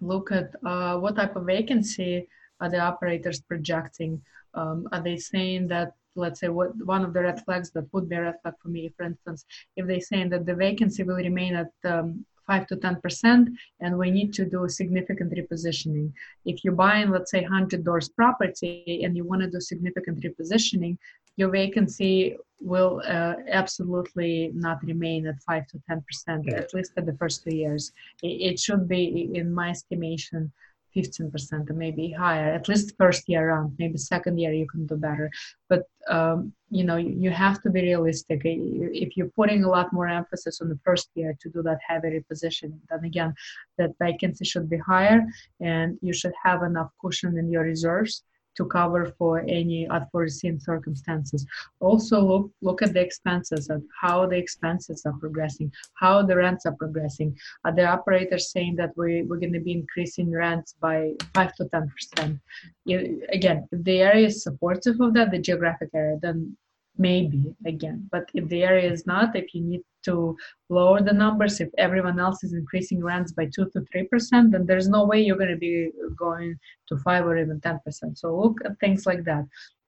Look 0.00 0.32
at 0.32 0.50
uh, 0.66 0.96
what 0.98 1.14
type 1.16 1.36
of 1.36 1.46
vacancy 1.46 2.28
are 2.62 2.70
the 2.70 2.78
operators 2.78 3.40
projecting? 3.40 4.22
Um, 4.54 4.88
are 4.92 5.02
they 5.02 5.16
saying 5.16 5.68
that 5.68 5.92
let's 6.14 6.40
say 6.40 6.48
what 6.48 6.70
one 6.84 7.04
of 7.04 7.12
the 7.12 7.22
red 7.22 7.44
flags 7.44 7.70
that 7.72 7.92
would 7.92 8.08
be 8.08 8.16
a 8.16 8.22
red 8.22 8.40
flag 8.42 8.54
for 8.62 8.68
me, 8.68 8.92
for 8.96 9.04
instance, 9.04 9.44
if 9.76 9.86
they're 9.86 10.00
saying 10.00 10.28
that 10.30 10.46
the 10.46 10.54
vacancy 10.54 11.02
will 11.02 11.16
remain 11.16 11.54
at 11.54 11.72
um, 11.84 12.24
5 12.46 12.66
to 12.68 12.76
10 12.76 13.00
percent 13.00 13.48
and 13.80 13.96
we 13.96 14.10
need 14.10 14.32
to 14.34 14.44
do 14.44 14.68
significant 14.68 15.32
repositioning 15.32 16.12
if 16.44 16.64
you're 16.64 16.74
buying 16.74 17.08
let's 17.10 17.30
say 17.30 17.42
100 17.42 17.84
doors 17.84 18.08
property 18.08 19.02
and 19.04 19.16
you 19.16 19.24
want 19.24 19.42
to 19.42 19.50
do 19.50 19.60
significant 19.60 20.20
repositioning 20.24 20.96
your 21.36 21.50
vacancy 21.50 22.36
will 22.60 23.00
uh, 23.06 23.34
absolutely 23.48 24.50
not 24.54 24.82
remain 24.82 25.26
at 25.28 25.40
5 25.46 25.66
to 25.68 25.80
10 25.88 26.04
percent 26.08 26.52
at 26.52 26.74
least 26.74 26.92
for 26.94 27.02
the 27.02 27.16
first 27.20 27.44
two 27.44 27.54
years 27.54 27.92
it, 28.22 28.36
it 28.50 28.58
should 28.58 28.88
be 28.88 29.30
in 29.34 29.54
my 29.54 29.70
estimation 29.70 30.52
15% 30.96 31.70
or 31.70 31.72
maybe 31.74 32.10
higher 32.10 32.52
at 32.52 32.68
least 32.68 32.94
first 32.98 33.28
year 33.28 33.48
around 33.48 33.74
maybe 33.78 33.98
second 33.98 34.38
year 34.38 34.52
you 34.52 34.66
can 34.66 34.86
do 34.86 34.96
better. 34.96 35.30
But 35.68 35.84
um, 36.08 36.52
you 36.70 36.84
know 36.84 36.96
you 36.96 37.30
have 37.30 37.62
to 37.62 37.70
be 37.70 37.82
realistic. 37.82 38.42
If 38.44 39.16
you're 39.16 39.36
putting 39.36 39.64
a 39.64 39.68
lot 39.68 39.92
more 39.92 40.08
emphasis 40.08 40.60
on 40.60 40.68
the 40.68 40.78
first 40.84 41.08
year 41.14 41.34
to 41.40 41.48
do 41.48 41.62
that 41.62 41.78
heavy 41.86 42.08
repositioning 42.18 42.78
then 42.90 43.04
again 43.04 43.34
that 43.78 43.90
vacancy 44.00 44.44
should 44.44 44.68
be 44.68 44.78
higher 44.78 45.20
and 45.60 45.98
you 46.02 46.12
should 46.12 46.32
have 46.42 46.62
enough 46.62 46.90
cushion 47.00 47.38
in 47.38 47.50
your 47.50 47.62
reserves 47.62 48.24
to 48.56 48.64
cover 48.66 49.14
for 49.18 49.40
any 49.40 49.88
unforeseen 49.88 50.58
circumstances. 50.60 51.46
Also, 51.80 52.20
look 52.20 52.50
look 52.60 52.82
at 52.82 52.92
the 52.94 53.00
expenses 53.00 53.68
and 53.68 53.82
how 54.00 54.26
the 54.26 54.36
expenses 54.36 55.02
are 55.06 55.18
progressing, 55.20 55.70
how 55.94 56.22
the 56.22 56.36
rents 56.36 56.66
are 56.66 56.76
progressing. 56.76 57.36
Are 57.64 57.74
the 57.74 57.86
operators 57.86 58.50
saying 58.50 58.76
that 58.76 58.92
we, 58.96 59.22
we're 59.22 59.42
going 59.44 59.52
to 59.52 59.60
be 59.60 59.72
increasing 59.72 60.30
rents 60.30 60.74
by 60.80 61.12
5 61.34 61.54
to 61.56 61.64
10%? 61.64 62.40
Again, 63.38 63.68
if 63.70 63.84
the 63.84 64.00
area 64.00 64.26
is 64.26 64.42
supportive 64.42 65.00
of 65.00 65.14
that, 65.14 65.30
the 65.30 65.38
geographic 65.38 65.90
area, 65.94 66.18
then 66.20 66.56
maybe 66.98 67.54
again. 67.66 68.08
But 68.10 68.30
if 68.34 68.48
the 68.48 68.62
area 68.62 68.90
is 68.90 69.06
not 69.06 69.34
if 69.36 69.54
you 69.54 69.62
need 69.62 69.82
to 70.04 70.36
lower 70.68 71.00
the 71.00 71.12
numbers 71.12 71.60
if 71.60 71.70
everyone 71.78 72.18
else 72.18 72.42
is 72.42 72.52
increasing 72.52 73.02
rents 73.02 73.32
by 73.32 73.46
2 73.46 73.70
to 73.70 73.84
3 73.92 74.08
percent 74.08 74.50
then 74.52 74.66
there's 74.66 74.88
no 74.88 75.04
way 75.04 75.20
you're 75.20 75.36
going 75.36 75.48
to 75.48 75.56
be 75.56 75.90
going 76.16 76.58
to 76.88 76.96
5 76.96 77.26
or 77.26 77.38
even 77.38 77.60
10 77.60 77.80
percent. 77.84 78.18
So 78.18 78.36
look 78.36 78.58
at 78.64 78.78
things 78.80 79.06
like 79.06 79.24
that. 79.24 79.44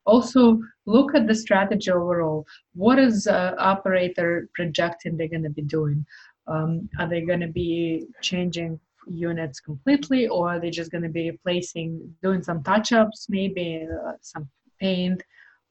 Also 0.07 0.61
look 0.87 1.15
at 1.15 1.27
the 1.27 1.35
strategy 1.35 1.91
overall. 1.91 2.47
What 2.75 2.99
is 2.99 3.27
uh, 3.27 3.55
operator 3.59 4.49
projecting 4.55 5.17
they're 5.17 5.29
going 5.29 5.45
to 5.45 5.51
be 5.51 5.63
doing? 5.63 6.05
Um, 6.47 6.91
are 6.99 7.09
they 7.09 7.23
going 7.23 7.41
to 7.41 7.49
be 7.49 8.07
changing 8.21 8.79
units 9.07 9.61
completely 9.61 10.29
or 10.29 10.51
are 10.51 10.61
they 10.61 10.71
just 10.71 10.91
going 10.91 11.03
to 11.03 11.09
be 11.09 11.31
replacing 11.31 12.15
doing 12.23 12.43
some 12.43 12.63
touch 12.63 12.93
ups 12.93 13.27
maybe 13.29 13.87
uh, 14.07 14.13
some 14.21 14.49
paint 14.81 15.23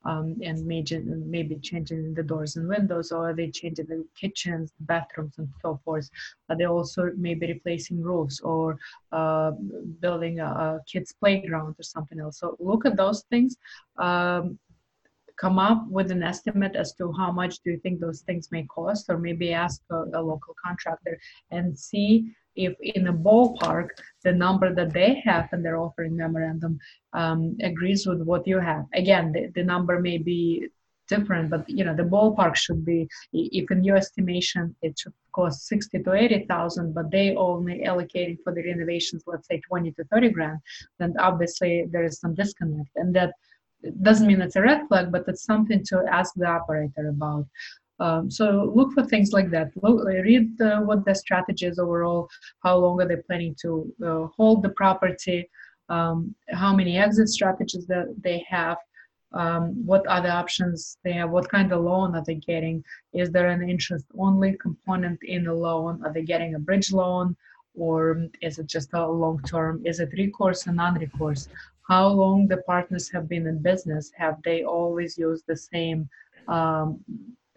um, 0.06 0.36
and 0.44 0.66
maybe 0.66 1.00
maybe 1.00 1.56
changing 1.56 2.14
the 2.14 2.24
doors 2.24 2.56
and 2.56 2.68
windows, 2.68 3.12
or 3.12 3.30
are 3.30 3.34
they 3.34 3.50
changing 3.50 3.86
the 3.88 4.06
kitchens, 4.20 4.74
bathrooms, 4.82 5.36
and 5.38 5.50
so 5.62 5.80
forth? 5.84 6.10
Are 6.50 6.58
they 6.58 6.66
also 6.66 7.12
maybe 7.18 7.48
replacing 7.48 8.02
roofs 8.02 8.40
or 8.42 8.78
uh, 9.12 9.52
building 10.00 10.40
a, 10.40 10.46
a, 10.46 10.82
kids' 10.88 11.14
playground 11.14 11.76
or 11.80 11.84
something 11.84 12.20
else? 12.20 12.40
So 12.40 12.58
look 12.60 12.86
at 12.86 12.98
those 12.98 13.24
things. 13.30 13.58
Um, 13.98 14.60
come 15.36 15.58
up 15.58 15.88
with 15.90 16.12
an 16.12 16.24
estimate 16.24 16.76
as 16.76 16.94
to 16.94 17.12
how 17.12 17.32
much 17.32 17.60
do 17.64 17.72
you 17.72 17.80
think 17.80 18.00
those 18.00 18.22
things 18.22 18.52
may 18.52 18.64
cost 18.64 19.06
or 19.10 19.18
maybe 19.18 19.52
ask 19.52 19.82
a, 19.90 20.04
a 20.14 20.22
local 20.22 20.56
contractor 20.64 21.20
and 21.52 21.78
see 21.78 22.34
if 22.56 22.74
in 22.82 23.08
a 23.08 23.14
ballpark 23.14 23.90
the 24.24 24.32
number 24.32 24.74
that 24.74 24.94
they 24.94 25.22
have 25.26 25.50
in 25.54 25.62
their 25.64 25.78
offering 25.78 26.16
memorandum 26.16 26.80
um, 27.14 27.58
agrees 27.62 28.06
with 28.06 28.22
what 28.22 28.48
you 28.48 28.60
have. 28.60 28.86
Again 28.94 29.32
the, 29.32 29.52
the 29.56 29.64
number 29.64 30.00
may 30.00 30.18
be 30.18 30.68
different 31.08 31.50
but 31.50 31.70
you 31.70 31.84
know 31.84 31.96
the 31.96 32.04
ballpark 32.04 32.56
should 32.56 32.86
be 32.86 33.08
if 33.34 33.70
in 33.72 33.84
your 33.84 33.98
estimation 33.98 34.76
it 34.82 34.98
should 34.98 35.14
cost 35.34 35.68
60 35.68 36.04
to 36.04 36.14
80,000 36.14 36.94
but 36.94 37.12
they 37.12 37.36
only 37.36 37.84
allocating 37.86 38.38
for 38.44 38.54
the 38.54 38.64
renovations 38.64 39.24
let's 39.28 39.48
say 39.48 39.60
20 39.60 39.92
to 39.92 40.04
30 40.06 40.30
grand 40.30 40.60
then 41.00 41.14
obviously 41.20 41.86
there 41.92 42.06
is 42.06 42.20
some 42.20 42.34
disconnect. 42.36 42.90
And 42.96 43.14
that 43.16 43.34
doesn't 44.02 44.28
mean 44.28 44.42
it's 44.42 44.56
a 44.56 44.62
red 44.62 44.88
flag 44.88 45.12
but 45.12 45.26
it's 45.28 45.44
something 45.44 45.84
to 45.86 46.06
ask 46.10 46.34
the 46.36 46.48
operator 46.48 47.10
about 47.10 47.46
um, 48.00 48.30
so 48.30 48.72
look 48.76 48.92
for 48.94 49.04
things 49.06 49.32
like 49.32 49.50
that. 49.52 49.72
Look, 49.82 50.06
read 50.06 50.60
uh, 50.62 50.82
what 50.82 51.06
the 51.06 51.14
strategy 51.14 51.66
is 51.66 51.80
overall. 51.80 52.30
How 52.64 52.78
long 52.78 53.02
are 53.02 53.08
they 53.08 53.18
planning 53.18 53.56
to 53.62 53.94
uh, 54.06 54.28
hold 54.36 54.64
the 54.64 54.70
property? 54.70 55.50
Um, 55.90 56.34
how 56.50 56.76
many 56.76 56.98
exit 56.98 57.30
strategies 57.30 57.86
that 57.88 58.14
they 58.22 58.46
have? 58.50 58.78
Um, 59.34 59.86
what 59.86 60.06
other 60.08 60.30
options 60.30 60.98
they 61.04 61.14
have? 61.14 61.32
What 61.32 61.50
kind 61.50 61.72
of 61.72 61.82
loan 61.82 62.16
are 62.16 62.24
they 62.26 62.36
getting? 62.36 62.84
Is 63.14 63.32
there 63.32 63.50
an 63.50 63.68
interest-only 63.68 64.58
component 64.62 65.20
in 65.24 65.46
the 65.46 65.54
loan? 65.54 66.04
Are 66.06 66.14
they 66.14 66.22
getting 66.22 66.56
a 66.56 66.60
bridge 66.60 66.92
loan, 66.92 67.36
or 67.76 68.28
is 68.42 68.60
it 68.60 68.68
just 68.68 68.94
a 68.94 69.08
long-term? 69.08 69.82
Is 69.86 70.00
it 70.00 70.10
recourse 70.18 70.68
and 70.68 70.78
non-recourse? 70.78 71.50
How 71.88 72.08
long 72.08 72.48
the 72.48 72.58
partners 72.58 73.10
have 73.12 73.28
been 73.28 73.48
in 73.48 73.62
business? 73.62 74.12
Have 74.18 74.38
they 74.44 74.64
always 74.64 75.18
used 75.18 75.46
the 75.48 75.58
same 75.58 76.08
um, 76.48 77.00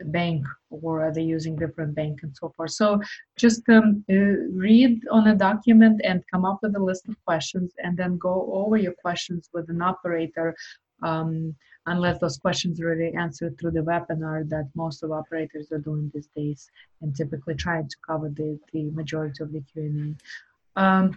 bank 0.04 0.44
or 0.70 1.02
are 1.04 1.12
they 1.12 1.22
using 1.22 1.56
different 1.56 1.94
bank 1.94 2.20
and 2.22 2.36
so 2.36 2.52
forth 2.56 2.70
so 2.70 3.00
just 3.36 3.68
um, 3.68 4.04
uh, 4.10 4.14
read 4.14 5.00
on 5.10 5.28
a 5.28 5.34
document 5.34 6.00
and 6.04 6.22
come 6.30 6.44
up 6.44 6.58
with 6.62 6.76
a 6.76 6.82
list 6.82 7.08
of 7.08 7.16
questions 7.24 7.72
and 7.82 7.96
then 7.96 8.18
go 8.18 8.50
over 8.52 8.76
your 8.76 8.92
questions 8.92 9.48
with 9.52 9.68
an 9.70 9.80
operator 9.82 10.54
um, 11.02 11.54
unless 11.86 12.18
those 12.18 12.38
questions 12.38 12.80
are 12.80 12.86
already 12.86 13.14
answered 13.16 13.58
through 13.58 13.70
the 13.70 13.80
webinar 13.80 14.48
that 14.48 14.68
most 14.74 15.02
of 15.02 15.12
operators 15.12 15.70
are 15.72 15.78
doing 15.78 16.10
these 16.12 16.28
days 16.36 16.70
and 17.00 17.14
typically 17.14 17.54
trying 17.54 17.88
to 17.88 17.96
cover 18.06 18.28
the, 18.28 18.58
the 18.72 18.90
majority 18.90 19.42
of 19.42 19.52
the 19.52 19.62
Q&A. 19.72 20.14
Um, 20.80 21.16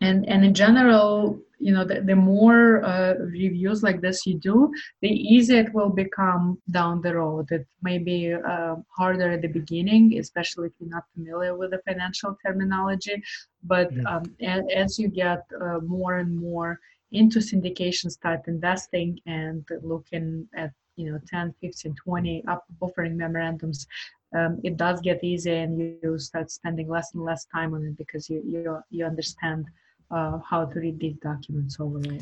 and 0.00 0.28
and 0.28 0.44
in 0.44 0.54
general 0.54 1.38
you 1.58 1.72
know 1.72 1.84
the, 1.84 2.00
the 2.00 2.16
more 2.16 2.84
uh, 2.84 3.14
reviews 3.14 3.82
like 3.82 4.00
this 4.00 4.26
you 4.26 4.34
do 4.38 4.72
the 5.02 5.08
easier 5.08 5.60
it 5.60 5.72
will 5.72 5.88
become 5.88 6.58
down 6.70 7.00
the 7.00 7.14
road. 7.14 7.50
It 7.50 7.66
may 7.82 7.98
be 7.98 8.34
uh, 8.34 8.76
harder 8.96 9.30
at 9.32 9.42
the 9.42 9.48
beginning 9.48 10.18
especially 10.18 10.68
if 10.68 10.72
you're 10.78 10.90
not 10.90 11.04
familiar 11.14 11.56
with 11.56 11.70
the 11.70 11.80
financial 11.88 12.36
terminology. 12.44 13.22
But 13.62 13.90
um, 14.06 14.24
as, 14.42 14.62
as, 14.74 14.98
you 14.98 15.08
get 15.08 15.42
uh, 15.58 15.78
more 15.78 16.18
and 16.18 16.36
more 16.36 16.78
into 17.12 17.38
syndication 17.38 18.10
start 18.10 18.40
investing 18.46 19.18
and 19.26 19.64
looking 19.82 20.46
at 20.54 20.72
you 20.96 21.10
know 21.10 21.18
10 21.28 21.54
15 21.60 21.94
20 21.94 22.44
up 22.46 22.64
offering 22.80 23.16
memorandums 23.16 23.86
um, 24.36 24.60
it 24.64 24.76
does 24.76 25.00
get 25.00 25.22
easier 25.24 25.54
and 25.62 25.78
you, 25.78 25.96
you 26.02 26.18
start 26.18 26.50
spending 26.50 26.88
less 26.88 27.14
and 27.14 27.24
less 27.24 27.46
time 27.46 27.72
on 27.74 27.84
it 27.84 27.96
because 27.96 28.28
you 28.28 28.42
you, 28.44 28.78
you 28.90 29.04
understand 29.04 29.64
uh, 30.14 30.38
how 30.48 30.64
to 30.64 30.80
read 30.80 30.98
these 31.00 31.16
documents 31.16 31.78
overall. 31.80 32.18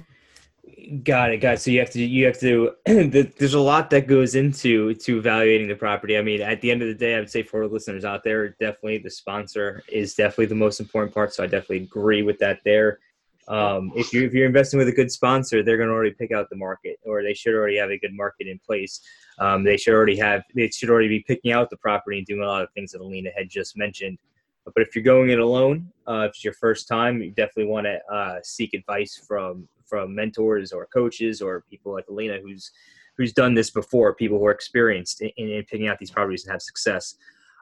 Got 1.03 1.33
it, 1.33 1.39
got 1.39 1.55
it. 1.55 1.61
So 1.61 1.71
you 1.73 1.81
have 1.81 1.91
to 1.91 2.03
you 2.03 2.25
have 2.27 2.39
to. 2.39 2.73
there's 2.87 3.55
a 3.55 3.61
lot 3.61 3.91
that 3.91 4.07
goes 4.07 4.37
into 4.37 4.95
to 4.95 5.19
evaluating 5.19 5.69
the 5.69 5.75
property. 5.75 6.17
I 6.17 6.23
mean, 6.23 6.41
at 6.41 6.61
the 6.61 6.71
end 6.71 6.83
of 6.83 6.89
the 6.89 6.95
day, 6.95 7.17
I 7.17 7.19
would 7.19 7.31
say 7.31 7.43
for 7.43 7.67
listeners 7.67 8.05
out 8.05 8.23
there, 8.23 8.51
definitely 8.61 8.99
the 8.99 9.11
sponsor 9.11 9.83
is 9.89 10.15
definitely 10.15 10.47
the 10.47 10.55
most 10.55 10.79
important 10.79 11.13
part. 11.13 11.35
So 11.35 11.43
I 11.43 11.47
definitely 11.47 11.79
agree 11.79 12.23
with 12.23 12.39
that 12.39 12.61
there. 12.65 13.01
Um, 13.49 13.91
if 13.97 14.13
you 14.13 14.25
if 14.25 14.33
you're 14.33 14.47
investing 14.47 14.79
with 14.79 14.89
a 14.89 14.93
good 14.93 15.11
sponsor, 15.11 15.65
they're 15.65 15.77
going 15.77 15.89
to 15.89 15.95
already 15.95 16.13
pick 16.13 16.31
out 16.31 16.49
the 16.49 16.57
market, 16.57 17.01
or 17.05 17.25
they 17.25 17.35
should 17.35 17.55
already 17.55 17.77
have 17.79 17.91
a 17.91 17.99
good 17.99 18.15
market 18.15 18.47
in 18.47 18.61
place. 18.65 19.01
Um, 19.41 19.65
they 19.65 19.77
should 19.77 19.95
already 19.95 20.17
have 20.19 20.45
they 20.55 20.69
should 20.69 20.91
already 20.91 21.09
be 21.09 21.25
picking 21.27 21.51
out 21.51 21.71
the 21.71 21.77
property 21.77 22.19
and 22.19 22.27
doing 22.27 22.43
a 22.43 22.47
lot 22.47 22.63
of 22.63 22.71
things 22.73 22.93
that 22.93 23.01
Alina 23.01 23.31
had 23.37 23.49
just 23.49 23.77
mentioned. 23.77 24.19
But 24.65 24.83
if 24.83 24.95
you're 24.95 25.05
going 25.05 25.31
it 25.31 25.39
alone, 25.39 25.91
uh, 26.09 26.27
if 26.29 26.31
it's 26.31 26.45
your 26.45 26.55
first 26.55 26.89
time, 26.89 27.21
you 27.21 27.31
definitely 27.31 27.67
want 27.67 27.87
to 27.87 27.99
uh, 28.15 28.39
seek 28.43 28.75
advice 28.75 29.21
from 29.27 29.69
from 29.87 30.15
mentors 30.15 30.73
or 30.73 30.87
coaches 30.87 31.43
or 31.43 31.65
people 31.69 31.93
like 31.93 32.07
Alina, 32.09 32.39
who's 32.41 32.71
who's 33.17 33.33
done 33.33 33.55
this 33.55 33.71
before, 33.71 34.15
people 34.15 34.39
who 34.39 34.47
are 34.47 34.53
experienced 34.53 35.21
in, 35.21 35.31
in 35.37 35.65
picking 35.65 35.89
out 35.89 35.99
these 35.99 36.11
properties 36.11 36.45
and 36.45 36.53
have 36.53 36.63
success. 36.63 37.17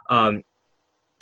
Um, 0.09 0.45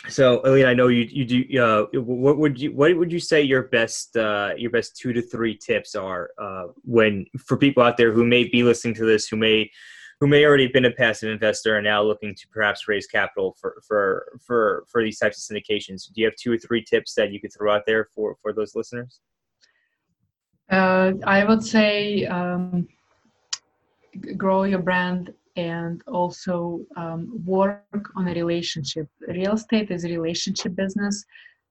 so, 0.08 0.40
Alina, 0.44 0.68
I 0.68 0.74
know 0.74 0.88
you 0.88 1.08
you 1.10 1.24
do. 1.24 1.62
Uh, 1.62 2.00
what 2.00 2.38
would 2.38 2.60
you 2.60 2.72
what 2.72 2.96
would 2.96 3.10
you 3.10 3.18
say 3.18 3.42
your 3.42 3.64
best 3.64 4.16
uh, 4.16 4.52
your 4.56 4.70
best 4.70 4.96
two 4.96 5.12
to 5.12 5.20
three 5.20 5.56
tips 5.56 5.94
are 5.94 6.30
uh, 6.38 6.66
when 6.84 7.26
for 7.38 7.56
people 7.56 7.82
out 7.82 7.96
there 7.96 8.12
who 8.12 8.24
may 8.24 8.44
be 8.44 8.62
listening 8.62 8.94
to 8.94 9.04
this 9.04 9.26
who 9.26 9.36
may 9.36 9.70
who 10.20 10.26
may 10.26 10.44
already 10.44 10.64
have 10.64 10.72
been 10.72 10.84
a 10.84 10.90
passive 10.90 11.30
investor 11.30 11.76
and 11.76 11.84
now 11.84 12.02
looking 12.02 12.34
to 12.34 12.48
perhaps 12.48 12.88
raise 12.88 13.06
capital 13.06 13.56
for 13.60 13.80
for 13.86 14.38
for 14.44 14.84
for 14.88 15.02
these 15.02 15.18
types 15.18 15.38
of 15.38 15.56
syndications. 15.56 16.06
Do 16.12 16.20
you 16.20 16.26
have 16.26 16.34
two 16.36 16.52
or 16.52 16.58
three 16.58 16.82
tips 16.82 17.14
that 17.14 17.32
you 17.32 17.40
could 17.40 17.52
throw 17.52 17.74
out 17.74 17.82
there 17.86 18.08
for 18.14 18.36
for 18.42 18.52
those 18.52 18.74
listeners? 18.74 19.20
Uh, 20.70 21.12
I 21.24 21.44
would 21.44 21.62
say 21.62 22.26
um, 22.26 22.88
grow 24.36 24.64
your 24.64 24.80
brand 24.80 25.32
and 25.56 26.02
also 26.06 26.80
um, 26.96 27.42
work 27.44 28.10
on 28.16 28.28
a 28.28 28.34
relationship. 28.34 29.08
Real 29.26 29.54
estate 29.54 29.90
is 29.90 30.04
a 30.04 30.08
relationship 30.08 30.74
business, 30.74 31.24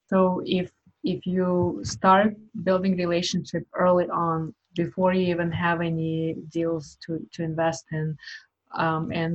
so 0.08 0.42
if 0.46 0.70
if 1.04 1.26
you 1.26 1.80
start 1.84 2.34
building 2.64 2.96
relationship 2.96 3.64
early 3.74 4.06
on 4.08 4.54
before 4.82 5.12
you 5.18 5.26
even 5.34 5.50
have 5.66 5.80
any 5.92 6.14
deals 6.56 6.96
to, 7.04 7.10
to 7.34 7.40
invest 7.50 7.84
in. 7.98 8.06
Um, 8.84 9.04
and 9.22 9.34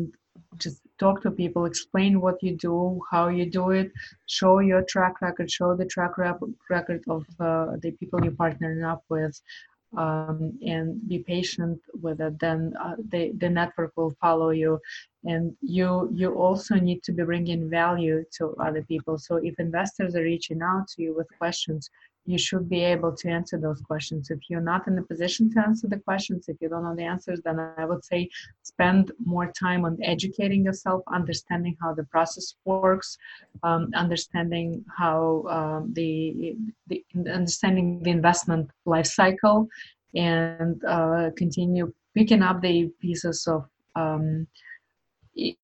just 0.64 0.80
talk 1.04 1.22
to 1.22 1.32
people, 1.32 1.66
explain 1.66 2.22
what 2.26 2.38
you 2.46 2.54
do, 2.70 2.76
how 3.14 3.26
you 3.38 3.46
do 3.60 3.66
it, 3.80 3.92
show 4.38 4.56
your 4.72 4.84
track 4.94 5.16
record, 5.26 5.50
show 5.52 5.70
the 5.76 5.90
track 5.96 6.14
record 6.76 7.02
of 7.16 7.24
uh, 7.40 7.72
the 7.84 7.92
people 8.00 8.24
you're 8.24 8.42
partnering 8.44 8.84
up 8.94 9.04
with, 9.10 9.36
um, 10.04 10.38
and 10.76 10.86
be 11.10 11.20
patient 11.20 11.80
with 12.02 12.20
it. 12.28 12.36
Then 12.46 12.60
uh, 12.86 12.96
the 13.12 13.24
the 13.42 13.50
network 13.60 13.92
will 13.96 14.14
follow 14.26 14.52
you, 14.64 14.74
and 15.32 15.44
you 15.78 15.90
you 16.20 16.30
also 16.46 16.76
need 16.88 17.00
to 17.04 17.12
be 17.18 17.24
bringing 17.32 17.70
value 17.82 18.18
to 18.38 18.44
other 18.68 18.84
people. 18.92 19.16
So 19.18 19.34
if 19.50 19.56
investors 19.60 20.16
are 20.16 20.30
reaching 20.34 20.62
out 20.62 20.86
to 20.92 20.98
you 21.04 21.12
with 21.18 21.38
questions, 21.42 21.90
you 22.26 22.38
should 22.38 22.70
be 22.70 22.82
able 22.84 23.14
to 23.16 23.30
answer 23.30 23.58
those 23.58 23.82
questions. 23.82 24.30
If 24.30 24.40
you're 24.50 24.62
not 24.62 24.88
in 24.88 24.98
a 24.98 25.04
position 25.04 25.52
to 25.54 25.60
answer 25.60 25.88
the 25.88 26.00
questions, 26.00 26.46
if 26.48 26.58
you 26.62 26.70
don't 26.70 26.84
know 26.84 26.96
the 26.96 27.04
answers, 27.04 27.42
then 27.44 27.60
I 27.60 27.86
would 27.86 28.04
say 28.04 28.30
spend 28.62 29.12
more 29.24 29.52
time 29.52 29.84
on 29.86 29.98
educating 30.02 30.64
yourself, 30.64 31.04
understanding 31.12 31.76
how 31.82 31.94
the 31.94 32.06
process 32.06 32.56
works, 32.66 33.18
um, 33.64 33.90
understanding 33.96 34.86
how 34.98 35.46
um, 35.50 35.94
the, 35.94 36.56
the 36.88 37.04
understanding 37.30 38.02
the 38.04 38.12
investment 38.12 38.70
life 38.86 39.08
cycle, 39.08 39.68
and 40.16 40.84
uh, 40.86 41.30
continue 41.36 41.94
picking 42.16 42.42
up 42.42 42.62
the 42.62 42.90
pieces 43.02 43.48
of 43.48 43.66
um, 43.96 44.48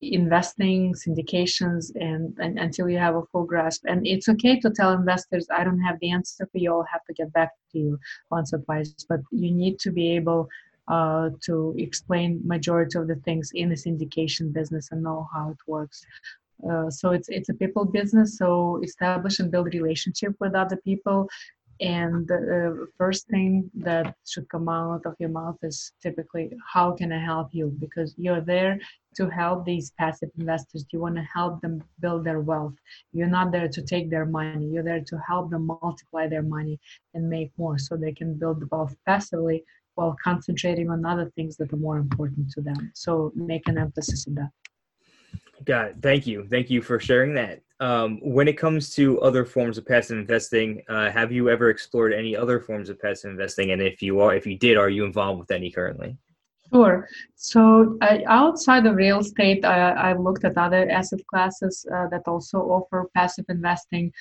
investing 0.02 0.94
syndications 0.94 1.92
and, 1.96 2.36
and, 2.40 2.58
until 2.58 2.90
you 2.90 2.98
have 2.98 3.16
a 3.16 3.22
full 3.32 3.44
grasp. 3.44 3.84
And 3.88 4.06
it's 4.06 4.28
okay 4.30 4.60
to 4.60 4.70
tell 4.70 4.94
investors 4.94 5.48
i 5.52 5.64
don't 5.64 5.82
have 5.82 6.00
the 6.00 6.12
answer 6.12 6.48
for 6.52 6.58
you 6.58 6.74
i'll 6.74 6.88
have 6.92 7.06
to 7.06 7.14
get 7.14 7.32
back 7.34 7.52
to 7.72 7.80
you 7.80 8.00
once 8.32 8.54
or 8.54 8.60
twice. 8.60 8.94
But 9.08 9.22
you 9.32 9.52
need 9.52 9.80
to 9.80 9.92
be 9.92 10.16
able 10.16 10.50
uh, 10.88 11.30
to 11.42 11.76
explain 11.78 12.42
majority 12.44 12.98
of 12.98 13.08
the 13.08 13.16
things 13.18 13.52
in 13.54 13.70
the 13.70 13.76
syndication 13.76 14.52
business 14.52 14.90
and 14.92 15.04
know 15.04 15.28
how 15.34 15.52
it 15.52 15.58
works. 15.68 16.04
Uh, 16.68 16.90
so 16.90 17.12
it's 17.12 17.30
it's 17.30 17.50
a 17.50 17.54
people 17.54 17.86
business 17.86 18.38
so 18.38 18.82
establish 18.84 19.40
and 19.40 19.50
build 19.50 19.74
relationship 19.74 20.34
with 20.40 20.56
other 20.56 20.76
people 20.78 21.30
and 21.82 22.28
the 22.28 22.88
first 22.98 23.28
thing 23.30 23.72
that 23.74 24.14
should 24.28 24.50
come 24.50 24.68
out 24.68 25.06
of 25.06 25.16
your 25.18 25.30
mouth 25.30 25.58
is 25.64 25.94
typically 26.02 26.52
how 26.74 26.92
can 26.92 27.14
i 27.14 27.24
help 27.24 27.50
you? 27.54 27.74
Because 27.80 28.14
you're 28.18 28.42
there 28.42 28.80
to 29.16 29.30
help 29.30 29.66
these 29.66 29.92
passive 29.98 30.30
investors. 30.38 30.86
You 30.92 31.00
want 31.00 31.16
to 31.16 31.22
help 31.34 31.62
them 31.62 31.82
build 32.02 32.26
their 32.26 32.42
wealth. 32.42 32.74
You're 33.14 33.28
not 33.28 33.52
there 33.52 33.70
to 33.70 33.82
take 33.82 34.10
their 34.10 34.26
money. 34.26 34.66
You're 34.66 34.84
there 34.84 35.04
to 35.06 35.18
help 35.26 35.52
them 35.52 35.68
multiply 35.82 36.28
their 36.28 36.44
money 36.44 36.80
and 37.14 37.30
make 37.30 37.52
more 37.58 37.78
so 37.78 37.96
they 37.96 38.14
can 38.14 38.34
build 38.34 38.70
wealth 38.72 38.96
passively 39.06 39.64
while 39.96 40.16
concentrating 40.22 40.90
on 40.90 41.06
other 41.06 41.32
things 41.36 41.56
that 41.58 41.72
are 41.74 41.78
more 41.78 41.98
important 41.98 42.52
to 42.52 42.62
them. 42.62 42.92
So 42.94 43.32
make 43.36 43.68
an 43.68 43.78
emphasis 43.78 44.28
on 44.28 44.36
that 44.36 44.52
got 45.66 45.88
it 45.88 45.96
thank 46.02 46.26
you 46.28 46.46
thank 46.50 46.70
you 46.70 46.82
for 46.82 47.00
sharing 47.00 47.34
that 47.34 47.62
um, 47.82 48.20
when 48.22 48.48
it 48.48 48.58
comes 48.58 48.94
to 48.96 49.22
other 49.22 49.46
forms 49.46 49.78
of 49.78 49.86
passive 49.86 50.18
investing, 50.18 50.84
uh, 50.90 51.10
have 51.12 51.32
you 51.32 51.50
ever 51.50 51.70
explored 51.70 52.14
any 52.14 52.36
other 52.36 52.60
forms 52.60 52.90
of 52.90 53.00
passive 53.00 53.32
investing? 53.32 53.72
And 53.72 53.82
if 53.82 54.02
you 54.02 54.20
are, 54.20 54.36
if 54.36 54.46
you 54.46 54.58
did, 54.58 54.78
are 54.78 54.90
you 54.90 55.06
involved 55.06 55.40
with 55.40 55.52
any 55.52 55.72
currently? 55.72 56.18
Sure. 56.74 57.08
So 57.36 57.98
uh, 58.02 58.18
outside 58.28 58.86
of 58.86 58.96
real 58.96 59.20
estate, 59.20 59.64
I, 59.64 60.10
have 60.10 60.20
looked 60.20 60.44
at 60.44 60.58
other 60.58 60.90
asset 60.90 61.22
classes 61.28 61.86
uh, 61.92 62.08
that 62.10 62.28
also 62.28 62.60
offer 62.60 63.10
passive 63.16 63.46
investing. 63.50 64.12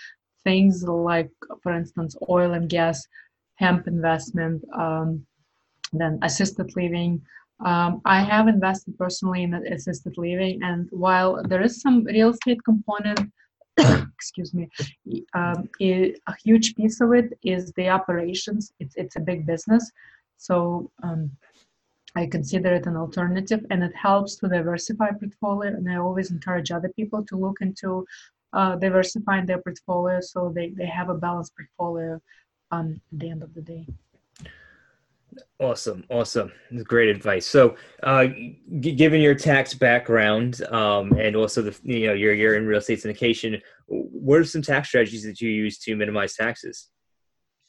Things 0.44 0.84
like, 0.84 1.30
for 1.62 1.72
instance, 1.72 2.16
oil 2.28 2.52
and 2.52 2.68
gas, 2.68 3.06
hemp 3.56 3.88
investment, 3.88 4.64
um, 4.72 5.26
then 5.92 6.20
assisted 6.22 6.74
living. 6.76 7.20
Um, 7.64 8.00
I 8.04 8.20
have 8.20 8.46
invested 8.46 8.96
personally 8.96 9.42
in 9.42 9.54
assisted 9.54 10.16
living, 10.16 10.60
and 10.62 10.88
while 10.90 11.42
there 11.42 11.62
is 11.62 11.80
some 11.80 12.04
real 12.04 12.30
estate 12.30 12.62
component 12.64 13.32
excuse 14.14 14.54
me, 14.54 14.68
um, 15.34 15.68
it, 15.78 16.20
a 16.26 16.34
huge 16.44 16.74
piece 16.74 17.00
of 17.00 17.12
it 17.12 17.38
is 17.42 17.72
the 17.72 17.88
operations. 17.88 18.72
It's 18.80 18.96
it's 18.96 19.16
a 19.16 19.20
big 19.20 19.46
business, 19.46 19.90
so 20.36 20.90
um, 21.02 21.30
I 22.16 22.26
consider 22.26 22.74
it 22.74 22.86
an 22.86 22.96
alternative, 22.96 23.64
and 23.70 23.82
it 23.84 23.94
helps 23.94 24.36
to 24.36 24.48
diversify 24.48 25.10
portfolio. 25.12 25.70
And 25.72 25.90
I 25.90 25.96
always 25.96 26.30
encourage 26.30 26.70
other 26.70 26.90
people 26.90 27.24
to 27.26 27.36
look 27.36 27.58
into 27.60 28.04
uh, 28.52 28.76
diversifying 28.76 29.46
their 29.46 29.58
portfolio 29.58 30.20
so 30.20 30.52
they, 30.54 30.70
they 30.70 30.86
have 30.86 31.10
a 31.10 31.14
balanced 31.14 31.52
portfolio 31.56 32.20
um, 32.70 33.00
at 33.12 33.18
the 33.18 33.30
end 33.30 33.42
of 33.42 33.54
the 33.54 33.60
day. 33.60 33.86
Awesome, 35.60 36.04
awesome, 36.08 36.52
great 36.84 37.08
advice. 37.08 37.46
So, 37.46 37.76
uh, 38.02 38.26
g- 38.80 38.92
given 38.92 39.20
your 39.20 39.34
tax 39.34 39.74
background 39.74 40.62
um, 40.70 41.12
and 41.12 41.34
also 41.36 41.62
the 41.62 41.76
you 41.82 42.06
know 42.06 42.12
you're 42.12 42.34
you're 42.34 42.56
in 42.56 42.66
real 42.66 42.78
estate 42.78 43.00
syndication, 43.00 43.60
what 43.86 44.38
are 44.38 44.44
some 44.44 44.62
tax 44.62 44.88
strategies 44.88 45.24
that 45.24 45.40
you 45.40 45.50
use 45.50 45.78
to 45.80 45.96
minimize 45.96 46.34
taxes? 46.34 46.88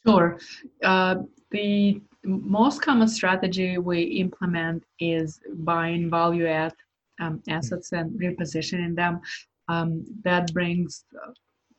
Sure. 0.06 0.38
Uh, 0.82 1.16
the 1.50 2.00
most 2.24 2.82
common 2.82 3.08
strategy 3.08 3.78
we 3.78 4.02
implement 4.02 4.84
is 4.98 5.40
buying 5.54 6.10
value 6.10 6.46
add 6.46 6.72
um, 7.20 7.42
assets 7.48 7.92
and 7.92 8.18
repositioning 8.18 8.94
them. 8.94 9.20
Um, 9.68 10.04
that 10.24 10.52
brings 10.52 11.04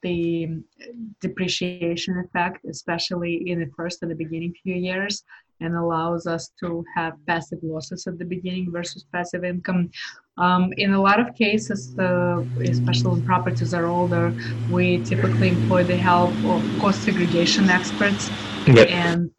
the 0.01 0.63
depreciation 1.19 2.17
effect, 2.19 2.65
especially 2.65 3.49
in 3.49 3.59
the 3.59 3.69
first 3.75 4.01
and 4.01 4.11
the 4.11 4.15
beginning 4.15 4.53
few 4.63 4.75
years, 4.75 5.23
and 5.61 5.75
allows 5.75 6.27
us 6.27 6.51
to 6.59 6.83
have 6.95 7.13
passive 7.27 7.59
losses 7.63 8.07
at 8.07 8.17
the 8.17 8.25
beginning 8.25 8.71
versus 8.71 9.05
passive 9.13 9.43
income. 9.43 9.89
Um, 10.37 10.73
in 10.77 10.93
a 10.93 11.01
lot 11.01 11.19
of 11.19 11.35
cases, 11.35 11.97
uh, 11.99 12.41
especially 12.61 13.11
when 13.11 13.25
properties 13.25 13.73
are 13.73 13.87
older, 13.87 14.33
we 14.69 14.97
typically 15.03 15.49
employ 15.49 15.83
the 15.83 15.97
help 15.97 16.31
of 16.45 16.61
cost 16.79 17.03
segregation 17.03 17.69
experts, 17.69 18.29
yep. 18.67 18.87
and 18.89 19.31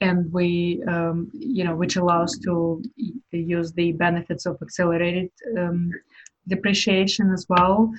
and 0.00 0.32
we, 0.32 0.82
um, 0.88 1.30
you 1.32 1.64
know, 1.64 1.76
which 1.76 1.96
allows 1.96 2.36
to 2.38 2.82
use 3.30 3.72
the 3.72 3.92
benefits 3.92 4.46
of 4.46 4.58
accelerated 4.60 5.30
um, 5.56 5.92
depreciation 6.48 7.30
as 7.32 7.46
well. 7.48 7.92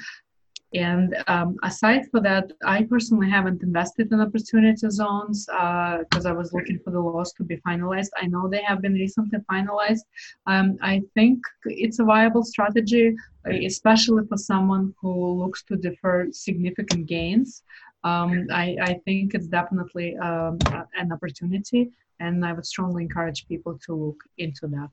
And 0.74 1.16
um, 1.28 1.58
aside 1.62 2.10
for 2.10 2.20
that, 2.22 2.52
I 2.66 2.84
personally 2.84 3.30
haven't 3.30 3.62
invested 3.62 4.12
in 4.12 4.22
opportunity 4.22 4.90
zones 4.90 5.46
because 5.46 6.26
uh, 6.26 6.30
I 6.30 6.32
was 6.32 6.52
looking 6.52 6.80
for 6.80 6.90
the 6.90 7.00
laws 7.00 7.32
to 7.34 7.44
be 7.44 7.58
finalized. 7.58 8.10
I 8.20 8.26
know 8.26 8.48
they 8.48 8.64
have 8.64 8.82
been 8.82 8.94
recently 8.94 9.40
finalized. 9.52 10.06
Um, 10.48 10.78
I 10.82 11.04
think 11.14 11.40
it's 11.66 12.00
a 12.00 12.04
viable 12.04 12.44
strategy, 12.44 13.16
especially 13.46 14.26
for 14.28 14.38
someone 14.38 14.96
who 15.00 15.34
looks 15.34 15.64
to 15.66 15.76
defer 15.76 16.30
significant 16.32 17.06
gains. 17.06 17.62
Um, 18.04 18.48
I, 18.52 18.76
I, 18.82 18.94
think 19.06 19.34
it's 19.34 19.48
definitely 19.48 20.18
um, 20.18 20.58
an 20.98 21.14
opportunity, 21.14 21.92
and 22.20 22.46
I 22.46 22.52
would 22.52 22.66
strongly 22.66 23.04
encourage 23.04 23.48
people 23.48 23.80
to 23.86 23.96
look 23.96 24.22
into 24.38 24.68
that. 24.68 24.90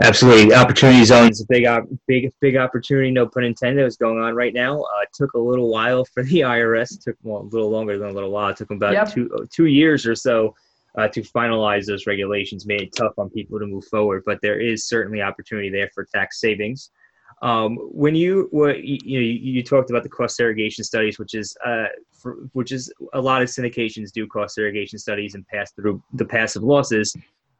Absolutely, 0.00 0.54
opportunity 0.54 1.04
zone 1.04 1.30
is 1.30 1.40
a 1.40 1.46
big, 1.48 1.66
big, 2.06 2.32
big 2.40 2.56
opportunity. 2.56 3.10
No 3.10 3.26
pun 3.26 3.42
intended. 3.42 3.82
What's 3.82 3.96
going 3.96 4.18
on 4.18 4.34
right 4.34 4.54
now? 4.54 4.80
Uh, 4.80 5.02
it 5.02 5.08
took 5.12 5.32
a 5.34 5.38
little 5.38 5.70
while 5.70 6.04
for 6.04 6.22
the 6.22 6.40
IRS. 6.40 6.94
It 6.94 7.02
took 7.02 7.16
well, 7.22 7.42
a 7.42 7.50
little 7.50 7.70
longer 7.70 7.98
than 7.98 8.10
a 8.10 8.12
little 8.12 8.30
while. 8.30 8.50
It 8.50 8.56
took 8.56 8.68
them 8.68 8.76
about 8.76 8.92
yep. 8.92 9.12
two 9.12 9.48
two 9.52 9.66
years 9.66 10.06
or 10.06 10.14
so 10.14 10.54
uh, 10.96 11.08
to 11.08 11.22
finalize 11.22 11.86
those 11.86 12.06
regulations. 12.06 12.64
Made 12.64 12.82
it 12.82 12.94
tough 12.94 13.18
on 13.18 13.28
people 13.30 13.58
to 13.58 13.66
move 13.66 13.86
forward, 13.86 14.22
but 14.24 14.38
there 14.40 14.60
is 14.60 14.86
certainly 14.86 15.20
opportunity 15.20 15.68
there 15.68 15.90
for 15.94 16.04
tax 16.04 16.40
savings. 16.40 16.90
Um, 17.40 17.76
when 17.76 18.16
you, 18.16 18.48
what, 18.50 18.82
you, 18.82 18.98
you, 19.04 19.18
know, 19.20 19.24
you, 19.24 19.52
you, 19.52 19.62
talked 19.62 19.90
about 19.90 20.02
the 20.02 20.08
cost 20.08 20.34
segregation 20.34 20.82
studies, 20.82 21.20
which 21.20 21.34
is, 21.34 21.56
uh, 21.64 21.84
for, 22.12 22.38
which 22.52 22.72
is 22.72 22.92
a 23.12 23.20
lot 23.20 23.42
of 23.42 23.48
syndications 23.48 24.10
do 24.10 24.26
cost 24.26 24.56
segregation 24.56 24.98
studies 24.98 25.36
and 25.36 25.46
pass 25.46 25.70
through 25.70 26.02
the 26.14 26.24
passive 26.24 26.64
losses 26.64 27.14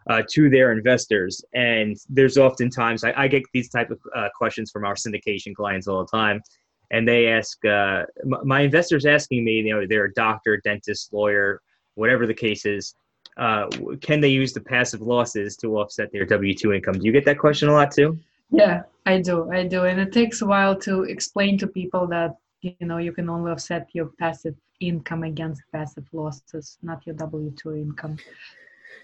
uh, 0.09 0.23
to 0.31 0.51
their 0.51 0.73
investors. 0.73 1.44
And 1.55 1.97
there's 2.09 2.38
oftentimes 2.38 3.05
I, 3.05 3.12
I 3.16 3.29
get 3.29 3.42
these 3.53 3.68
type 3.68 3.90
of 3.90 4.01
uh, 4.14 4.29
questions 4.37 4.71
from 4.71 4.85
our 4.85 4.94
syndication 4.94 5.55
clients 5.55 5.87
all 5.88 6.01
the 6.05 6.11
time, 6.11 6.42
and 6.90 7.07
they 7.07 7.29
ask 7.29 7.62
uh, 7.64 8.05
my 8.25 8.61
investors 8.62 9.05
asking 9.07 9.44
me, 9.44 9.55
you 9.61 9.75
know, 9.75 9.87
they're 9.87 10.07
a 10.07 10.14
doctor, 10.14 10.57
dentist, 10.64 11.12
lawyer, 11.12 11.61
whatever 11.94 12.27
the 12.27 12.35
case 12.35 12.64
is. 12.64 12.94
Uh, 13.37 13.68
can 14.01 14.21
they 14.21 14.29
use 14.29 14.53
the 14.53 14.61
passive 14.61 15.01
losses 15.01 15.57
to 15.57 15.79
offset 15.79 16.11
their 16.12 16.25
W 16.25 16.55
two 16.55 16.73
income? 16.73 16.94
Do 16.94 17.05
you 17.05 17.12
get 17.12 17.25
that 17.27 17.38
question 17.38 17.68
a 17.68 17.73
lot 17.73 17.92
too? 17.92 18.18
Yeah, 18.51 18.83
I 19.07 19.21
do. 19.21 19.51
I 19.53 19.64
do, 19.64 19.85
and 19.85 20.01
it 20.01 20.12
takes 20.12 20.42
a 20.42 20.47
while 20.47 20.75
to 20.81 21.05
explain 21.05 21.59
to 21.59 21.66
people 21.66 22.07
that 22.09 22.37
you 22.62 22.75
know 22.81 22.99
you 22.99 23.12
can 23.12 23.29
only 23.29 23.53
offset 23.53 23.88
your 23.92 24.07
passive 24.18 24.57
income 24.81 25.23
against 25.23 25.62
passive 25.71 26.07
losses, 26.12 26.79
not 26.83 27.07
your 27.07 27.14
W 27.16 27.53
two 27.53 27.75
income. 27.75 28.16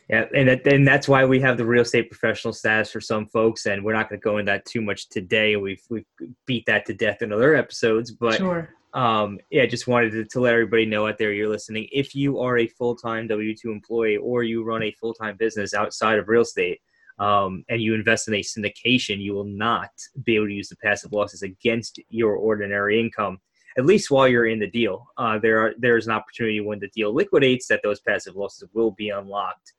Yeah, 0.08 0.26
and 0.34 0.48
that, 0.48 0.66
and 0.66 0.86
that's 0.86 1.08
why 1.08 1.24
we 1.24 1.40
have 1.40 1.56
the 1.56 1.64
real 1.64 1.82
estate 1.82 2.10
professional 2.10 2.52
status 2.52 2.90
for 2.90 3.00
some 3.00 3.26
folks, 3.26 3.64
and 3.64 3.82
we're 3.82 3.94
not 3.94 4.10
going 4.10 4.20
to 4.20 4.24
go 4.24 4.36
into 4.36 4.52
that 4.52 4.66
too 4.66 4.82
much 4.82 5.08
today. 5.08 5.56
We've 5.56 5.82
we've 5.88 6.04
beat 6.46 6.66
that 6.66 6.84
to 6.86 6.94
death 6.94 7.22
in 7.22 7.32
other 7.32 7.54
episodes, 7.54 8.10
but 8.10 8.36
sure. 8.36 8.68
um, 8.92 9.38
yeah, 9.50 9.64
just 9.64 9.86
wanted 9.86 10.12
to, 10.12 10.24
to, 10.26 10.40
let 10.40 10.52
everybody 10.52 10.84
know 10.84 11.06
out 11.06 11.16
there 11.16 11.32
you're 11.32 11.48
listening. 11.48 11.88
If 11.90 12.14
you 12.14 12.38
are 12.40 12.58
a 12.58 12.66
full 12.66 12.94
time 12.94 13.28
W 13.28 13.56
2 13.56 13.70
employee 13.70 14.18
or 14.18 14.42
you 14.42 14.62
run 14.62 14.82
a 14.82 14.92
full 14.92 15.14
time 15.14 15.36
business 15.38 15.72
outside 15.72 16.18
of 16.18 16.28
real 16.28 16.42
estate 16.42 16.80
um, 17.18 17.64
and 17.70 17.80
you 17.80 17.94
invest 17.94 18.28
in 18.28 18.34
a 18.34 18.40
syndication, 18.40 19.20
you 19.20 19.32
will 19.32 19.44
not 19.44 19.90
be 20.24 20.36
able 20.36 20.48
to 20.48 20.52
use 20.52 20.68
the 20.68 20.76
passive 20.76 21.12
losses 21.12 21.42
against 21.42 21.98
your 22.10 22.36
ordinary 22.36 23.00
income. 23.00 23.38
At 23.78 23.86
least 23.86 24.10
while 24.10 24.28
you're 24.28 24.46
in 24.46 24.60
the 24.60 24.70
deal, 24.70 25.06
uh, 25.16 25.38
there 25.38 25.58
are 25.60 25.74
there's 25.78 26.06
an 26.06 26.12
opportunity 26.12 26.60
when 26.60 26.78
the 26.78 26.90
deal 26.94 27.14
liquidates 27.14 27.66
that 27.68 27.80
those 27.82 28.00
passive 28.00 28.36
losses 28.36 28.68
will 28.74 28.92
be 28.92 29.08
unlocked, 29.08 29.72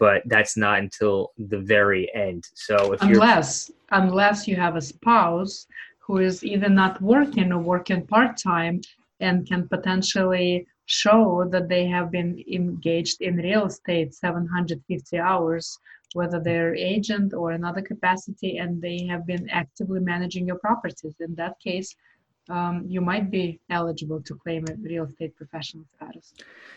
but 0.00 0.22
that's 0.26 0.56
not 0.56 0.78
until 0.80 1.30
the 1.36 1.60
very 1.60 2.12
end. 2.14 2.42
So 2.54 2.94
if 2.94 3.02
unless 3.02 3.70
unless 3.92 4.48
you 4.48 4.56
have 4.56 4.74
a 4.74 4.80
spouse 4.80 5.66
who 5.98 6.16
is 6.18 6.42
either 6.42 6.70
not 6.70 7.00
working 7.00 7.52
or 7.52 7.60
working 7.60 8.04
part 8.06 8.36
time 8.36 8.80
and 9.20 9.46
can 9.46 9.68
potentially 9.68 10.66
show 10.86 11.46
that 11.52 11.68
they 11.68 11.86
have 11.86 12.10
been 12.10 12.42
engaged 12.50 13.20
in 13.20 13.36
real 13.36 13.66
estate 13.66 14.12
750 14.12 15.18
hours, 15.18 15.78
whether 16.14 16.40
they're 16.40 16.74
agent 16.74 17.32
or 17.32 17.52
another 17.52 17.82
capacity, 17.82 18.56
and 18.56 18.82
they 18.82 19.06
have 19.06 19.24
been 19.26 19.48
actively 19.50 20.00
managing 20.00 20.46
your 20.46 20.58
properties. 20.58 21.14
In 21.20 21.34
that 21.36 21.60
case, 21.60 21.94
um, 22.50 22.84
you 22.86 23.00
might 23.00 23.30
be 23.30 23.60
eligible 23.70 24.20
to 24.22 24.34
claim 24.34 24.64
a 24.68 24.74
real 24.76 25.04
estate 25.04 25.36
professional 25.36 25.84
status. 25.96 26.34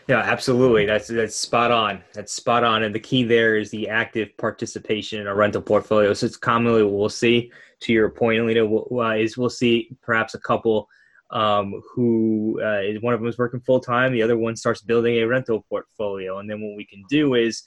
Yeah, 0.08 0.18
absolutely. 0.18 0.86
That's 0.86 1.08
that's 1.08 1.36
spot 1.36 1.70
on. 1.70 2.02
That's 2.12 2.32
spot 2.32 2.64
on. 2.64 2.82
And 2.84 2.94
the 2.94 3.00
key 3.00 3.24
there 3.24 3.56
is 3.56 3.70
the 3.70 3.88
active 3.88 4.36
participation 4.38 5.20
in 5.20 5.26
a 5.26 5.34
rental 5.34 5.62
portfolio. 5.62 6.12
So 6.14 6.26
it's 6.26 6.36
commonly 6.36 6.82
what 6.82 6.92
we'll 6.92 7.08
see. 7.08 7.50
To 7.80 7.92
your 7.92 8.08
point, 8.08 8.40
Alina, 8.40 8.64
uh, 8.64 9.16
is 9.16 9.36
we'll 9.36 9.50
see 9.50 9.90
perhaps 10.02 10.34
a 10.34 10.38
couple 10.38 10.88
um, 11.30 11.82
who 11.92 12.60
uh, 12.62 13.00
one 13.00 13.12
of 13.12 13.20
them 13.20 13.28
is 13.28 13.38
working 13.38 13.60
full 13.60 13.80
time, 13.80 14.12
the 14.12 14.22
other 14.22 14.38
one 14.38 14.56
starts 14.56 14.80
building 14.80 15.16
a 15.16 15.26
rental 15.26 15.64
portfolio, 15.68 16.38
and 16.38 16.48
then 16.48 16.62
what 16.62 16.76
we 16.76 16.86
can 16.86 17.02
do 17.10 17.34
is, 17.34 17.62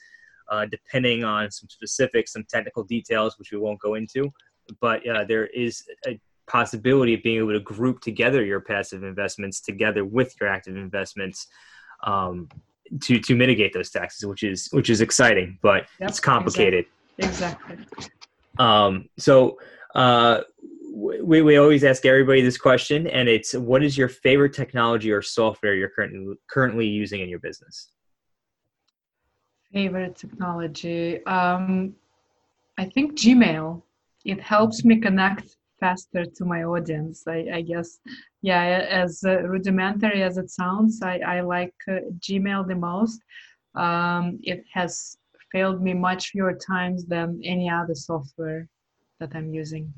uh, 0.50 0.64
depending 0.70 1.22
on 1.22 1.50
some 1.50 1.68
specifics, 1.68 2.32
some 2.32 2.44
technical 2.48 2.82
details, 2.84 3.38
which 3.38 3.52
we 3.52 3.58
won't 3.58 3.78
go 3.80 3.94
into, 3.94 4.32
but 4.80 5.06
uh, 5.06 5.24
there 5.24 5.46
is 5.48 5.84
a 6.06 6.18
possibility 6.48 7.14
of 7.14 7.22
being 7.22 7.38
able 7.38 7.52
to 7.52 7.60
group 7.60 8.00
together 8.00 8.44
your 8.44 8.60
passive 8.60 9.04
investments 9.04 9.60
together 9.60 10.04
with 10.04 10.34
your 10.40 10.48
active 10.48 10.76
investments 10.76 11.46
um, 12.04 12.48
to 13.02 13.18
to 13.20 13.36
mitigate 13.36 13.72
those 13.72 13.90
taxes, 13.90 14.26
which 14.26 14.42
is 14.42 14.68
which 14.72 14.90
is 14.90 15.00
exciting, 15.00 15.58
but 15.62 15.86
yep, 16.00 16.10
it's 16.10 16.20
complicated. 16.20 16.86
Exactly. 17.18 17.74
exactly. 17.74 18.12
Um, 18.58 19.08
so 19.18 19.58
uh, 19.94 20.40
we, 20.92 21.42
we 21.42 21.56
always 21.56 21.84
ask 21.84 22.04
everybody 22.06 22.40
this 22.40 22.58
question, 22.58 23.06
and 23.06 23.28
it's 23.28 23.54
what 23.54 23.82
is 23.82 23.96
your 23.96 24.08
favorite 24.08 24.54
technology 24.54 25.12
or 25.12 25.22
software 25.22 25.74
you're 25.74 25.90
currently 25.90 26.34
currently 26.48 26.86
using 26.86 27.20
in 27.20 27.28
your 27.28 27.38
business? 27.38 27.90
Favorite 29.72 30.16
technology. 30.16 31.24
Um, 31.26 31.94
I 32.78 32.86
think 32.86 33.18
Gmail. 33.18 33.82
It 34.24 34.40
helps 34.40 34.84
me 34.84 35.00
connect 35.00 35.57
faster 35.80 36.24
to 36.24 36.44
my 36.44 36.64
audience. 36.64 37.24
I, 37.26 37.46
I 37.54 37.60
guess, 37.62 37.98
yeah, 38.42 38.86
as 38.90 39.22
uh, 39.24 39.42
rudimentary 39.42 40.22
as 40.22 40.38
it 40.38 40.50
sounds, 40.50 41.00
I, 41.02 41.18
I 41.18 41.40
like 41.40 41.74
uh, 41.88 42.00
Gmail 42.20 42.66
the 42.68 42.74
most. 42.74 43.20
Um, 43.74 44.38
it 44.42 44.64
has 44.72 45.16
failed 45.52 45.82
me 45.82 45.94
much 45.94 46.30
fewer 46.30 46.54
times 46.54 47.06
than 47.06 47.40
any 47.44 47.70
other 47.70 47.94
software 47.94 48.68
that 49.20 49.30
I'm 49.34 49.52
using. 49.52 49.92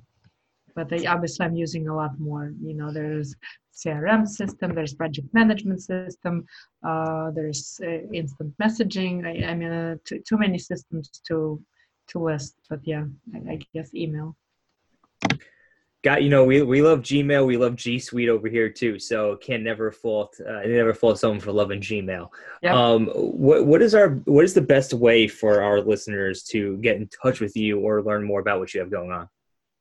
But 0.75 0.88
they, 0.88 1.07
obviously, 1.07 1.47
I'm 1.47 1.57
using 1.57 1.88
a 1.88 1.95
lot 1.95 2.19
more. 2.19 2.53
You 2.62 2.75
know, 2.75 2.93
there's 2.93 3.35
CRM 3.75 4.27
system, 4.27 4.75
there's 4.75 4.95
project 4.95 5.29
management 5.33 5.83
system, 5.83 6.47
uh, 6.85 7.31
there's 7.33 7.81
uh, 7.83 8.07
instant 8.12 8.55
messaging. 8.62 9.27
I, 9.27 9.51
I 9.51 9.55
mean, 9.55 9.73
uh, 9.73 9.97
too, 10.05 10.21
too 10.27 10.38
many 10.38 10.59
systems 10.59 11.11
to 11.29 11.61
to 12.09 12.19
list. 12.19 12.57
But 12.69 12.81
yeah, 12.85 13.05
I, 13.35 13.53
I 13.53 13.59
guess 13.75 13.95
email 13.95 14.37
got 16.02 16.22
you 16.22 16.30
know 16.30 16.44
we, 16.44 16.62
we 16.62 16.80
love 16.82 17.00
gmail 17.00 17.46
we 17.46 17.56
love 17.56 17.76
g 17.76 17.98
suite 17.98 18.28
over 18.28 18.48
here 18.48 18.70
too 18.70 18.98
so 18.98 19.36
can 19.36 19.62
never 19.62 19.92
fault 19.92 20.40
uh, 20.48 20.60
never 20.66 20.94
fault 20.94 21.18
someone 21.18 21.40
for 21.40 21.52
loving 21.52 21.80
gmail. 21.80 22.28
Yep. 22.62 22.74
um 22.74 23.06
what 23.06 23.66
what 23.66 23.82
is 23.82 23.94
our 23.94 24.10
what 24.24 24.44
is 24.44 24.54
the 24.54 24.60
best 24.62 24.94
way 24.94 25.28
for 25.28 25.62
our 25.62 25.80
listeners 25.80 26.42
to 26.44 26.76
get 26.78 26.96
in 26.96 27.08
touch 27.08 27.40
with 27.40 27.56
you 27.56 27.80
or 27.80 28.02
learn 28.02 28.24
more 28.24 28.40
about 28.40 28.60
what 28.60 28.72
you 28.72 28.80
have 28.80 28.90
going 28.90 29.12
on? 29.12 29.28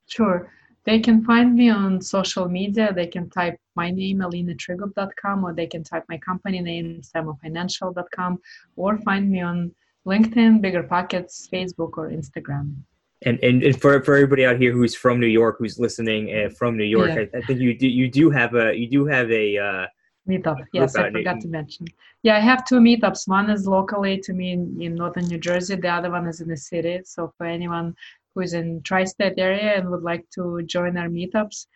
Sure. 0.07 0.51
They 0.85 0.99
can 0.99 1.23
find 1.23 1.55
me 1.55 1.69
on 1.69 2.01
social 2.01 2.47
media. 2.47 2.91
They 2.91 3.05
can 3.05 3.29
type 3.29 3.59
my 3.75 3.91
name 3.91 4.19
alinatrigub.com 4.19 5.43
or 5.43 5.53
they 5.53 5.67
can 5.67 5.83
type 5.83 6.03
my 6.09 6.17
company 6.17 6.61
name 6.61 7.01
samofinancial.com 7.01 8.39
or 8.75 8.97
find 8.99 9.29
me 9.29 9.41
on 9.41 9.73
linkedin 10.07 10.61
BiggerPockets 10.63 11.49
facebook 11.53 11.97
or 11.97 12.09
instagram 12.09 12.75
and, 13.23 13.39
and, 13.43 13.63
and 13.63 13.81
for, 13.81 14.01
for 14.03 14.15
everybody 14.15 14.45
out 14.45 14.57
here 14.57 14.71
who's 14.71 14.95
from 14.95 15.19
New 15.19 15.27
York, 15.27 15.57
who's 15.59 15.77
listening 15.77 16.33
uh, 16.33 16.49
from 16.49 16.77
New 16.77 16.85
York, 16.85 17.09
yeah. 17.09 17.25
I, 17.33 17.37
I, 17.37 17.41
think 17.41 17.59
you 17.59 17.77
do 17.77 17.87
you 17.87 18.09
do 18.09 18.29
have 18.29 18.55
a 18.55 18.73
you 18.73 18.89
do 18.89 19.05
have 19.05 19.29
a 19.31 19.57
uh, 19.57 19.85
meetup. 20.27 20.57
Yes, 20.71 20.95
I 20.95 21.11
forgot 21.11 21.35
New- 21.35 21.41
to 21.41 21.47
mention. 21.49 21.87
Yeah, 22.23 22.37
I 22.37 22.39
have 22.39 22.65
two 22.65 22.79
meetups. 22.79 23.27
One 23.27 23.49
is 23.49 23.67
locally 23.67 24.19
to 24.19 24.33
me 24.33 24.51
in, 24.53 24.81
in 24.81 24.95
northern 24.95 25.25
New 25.25 25.37
Jersey. 25.37 25.75
The 25.75 25.89
other 25.89 26.11
one 26.11 26.27
is 26.27 26.41
in 26.41 26.47
the 26.47 26.57
city. 26.57 27.01
So 27.05 27.33
for 27.37 27.45
anyone 27.45 27.95
who 28.35 28.41
is 28.41 28.53
in 28.53 28.81
tri-state 28.83 29.35
area 29.37 29.75
and 29.77 29.89
would 29.89 30.03
like 30.03 30.25
to 30.35 30.61
join 30.63 30.97
our 30.97 31.07
meetups, 31.07 31.67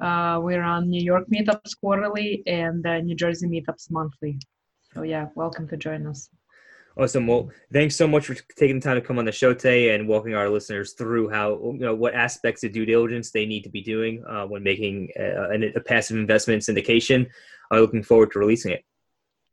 uh, 0.00 0.40
we're 0.40 0.62
on 0.62 0.88
New 0.88 1.02
York 1.02 1.26
meetups 1.32 1.78
quarterly 1.80 2.42
and 2.46 2.86
uh, 2.86 3.00
New 3.00 3.14
Jersey 3.14 3.46
meetups 3.46 3.90
monthly. 3.90 4.38
So 4.94 5.02
yeah, 5.02 5.28
welcome 5.34 5.68
to 5.68 5.76
join 5.76 6.06
us. 6.06 6.28
Awesome. 6.96 7.26
Well, 7.26 7.50
thanks 7.72 7.96
so 7.96 8.06
much 8.06 8.26
for 8.26 8.34
taking 8.34 8.78
the 8.78 8.84
time 8.84 8.96
to 8.96 9.00
come 9.00 9.18
on 9.18 9.24
the 9.24 9.32
show 9.32 9.54
today 9.54 9.94
and 9.94 10.06
walking 10.06 10.34
our 10.34 10.50
listeners 10.50 10.92
through 10.92 11.30
how 11.30 11.58
you 11.72 11.78
know 11.78 11.94
what 11.94 12.14
aspects 12.14 12.64
of 12.64 12.72
due 12.72 12.84
diligence 12.84 13.30
they 13.30 13.46
need 13.46 13.62
to 13.62 13.70
be 13.70 13.80
doing 13.80 14.22
uh, 14.28 14.44
when 14.44 14.62
making 14.62 15.08
a, 15.16 15.72
a, 15.74 15.80
passive 15.80 16.18
investment 16.18 16.62
syndication. 16.62 17.26
I'm 17.70 17.80
looking 17.80 18.02
forward 18.02 18.32
to 18.32 18.38
releasing 18.38 18.72
it. 18.72 18.84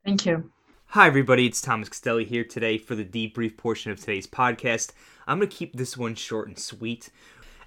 Thank 0.03 0.25
you. 0.25 0.51
Hi, 0.87 1.07
everybody. 1.07 1.45
It's 1.45 1.61
Thomas 1.61 1.87
Castelli 1.87 2.25
here 2.25 2.43
today 2.43 2.77
for 2.77 2.95
the 2.95 3.05
debrief 3.05 3.55
portion 3.55 3.91
of 3.91 3.99
today's 3.99 4.27
podcast. 4.27 4.91
I'm 5.27 5.37
going 5.37 5.49
to 5.49 5.55
keep 5.55 5.77
this 5.77 5.95
one 5.95 6.15
short 6.15 6.47
and 6.47 6.57
sweet. 6.57 7.09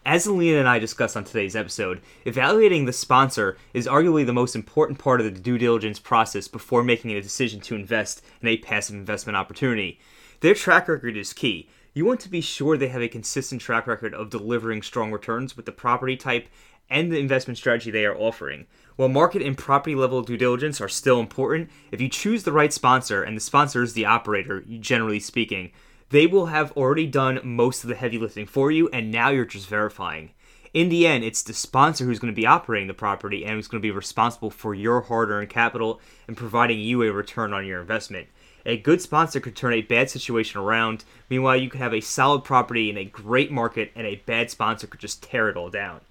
As 0.04 0.26
Alina 0.26 0.58
and 0.58 0.68
I 0.68 0.80
discussed 0.80 1.16
on 1.16 1.22
today's 1.22 1.54
episode, 1.54 2.00
evaluating 2.24 2.86
the 2.86 2.92
sponsor 2.92 3.56
is 3.72 3.86
arguably 3.86 4.26
the 4.26 4.32
most 4.32 4.56
important 4.56 4.98
part 4.98 5.20
of 5.20 5.24
the 5.24 5.40
due 5.40 5.58
diligence 5.58 6.00
process 6.00 6.48
before 6.48 6.82
making 6.82 7.12
a 7.12 7.22
decision 7.22 7.60
to 7.60 7.76
invest 7.76 8.20
in 8.40 8.48
a 8.48 8.56
passive 8.56 8.96
investment 8.96 9.36
opportunity. 9.36 10.00
Their 10.40 10.54
track 10.54 10.88
record 10.88 11.16
is 11.16 11.32
key. 11.32 11.68
You 11.94 12.04
want 12.04 12.18
to 12.20 12.28
be 12.28 12.40
sure 12.40 12.76
they 12.76 12.88
have 12.88 13.00
a 13.00 13.06
consistent 13.06 13.60
track 13.60 13.86
record 13.86 14.12
of 14.12 14.28
delivering 14.28 14.82
strong 14.82 15.12
returns 15.12 15.56
with 15.56 15.66
the 15.66 15.72
property 15.72 16.16
type 16.16 16.48
and 16.90 17.12
the 17.12 17.20
investment 17.20 17.58
strategy 17.58 17.92
they 17.92 18.04
are 18.04 18.18
offering. 18.18 18.66
While 18.96 19.08
market 19.08 19.40
and 19.40 19.56
property 19.56 19.94
level 19.94 20.22
due 20.22 20.36
diligence 20.36 20.80
are 20.80 20.88
still 20.88 21.20
important, 21.20 21.70
if 21.92 22.00
you 22.00 22.08
choose 22.08 22.42
the 22.42 22.50
right 22.50 22.72
sponsor 22.72 23.22
and 23.22 23.36
the 23.36 23.40
sponsor 23.40 23.84
is 23.84 23.92
the 23.92 24.06
operator, 24.06 24.62
generally 24.80 25.20
speaking, 25.20 25.70
they 26.12 26.27
will 26.27 26.46
have 26.46 26.72
already 26.72 27.07
done 27.07 27.40
most 27.42 27.83
of 27.83 27.88
the 27.88 27.96
heavy 27.96 28.18
lifting 28.18 28.44
for 28.44 28.70
you, 28.70 28.87
and 28.90 29.11
now 29.11 29.31
you're 29.31 29.46
just 29.46 29.66
verifying. 29.66 30.31
In 30.75 30.90
the 30.90 31.07
end, 31.07 31.25
it's 31.25 31.42
the 31.42 31.55
sponsor 31.55 32.05
who's 32.05 32.18
going 32.18 32.33
to 32.33 32.40
be 32.40 32.46
operating 32.46 32.87
the 32.87 32.94
property 32.94 33.44
and 33.44 33.55
who's 33.55 33.66
going 33.66 33.81
to 33.81 33.87
be 33.87 33.90
responsible 33.90 34.51
for 34.51 34.75
your 34.75 35.01
hard 35.01 35.31
earned 35.31 35.48
capital 35.48 36.01
and 36.29 36.37
providing 36.37 36.81
you 36.81 37.03
a 37.03 37.11
return 37.11 37.55
on 37.55 37.64
your 37.64 37.81
investment. 37.81 38.29
A 38.66 38.77
good 38.77 39.01
sponsor 39.01 39.40
could 39.40 39.57
turn 39.57 39.72
a 39.72 39.81
bad 39.81 40.11
situation 40.11 40.61
around. 40.61 41.05
Meanwhile, 41.31 41.57
you 41.57 41.70
could 41.70 41.81
have 41.81 41.94
a 41.94 42.01
solid 42.03 42.44
property 42.44 42.90
in 42.90 42.98
a 42.98 43.07
great 43.07 43.51
market, 43.51 43.90
and 43.94 44.07
a 44.07 44.22
bad 44.27 44.51
sponsor 44.51 44.87
could 44.87 45.01
just 45.01 45.22
tear 45.22 45.48
it 45.48 45.57
all 45.57 45.70
down. 45.70 46.03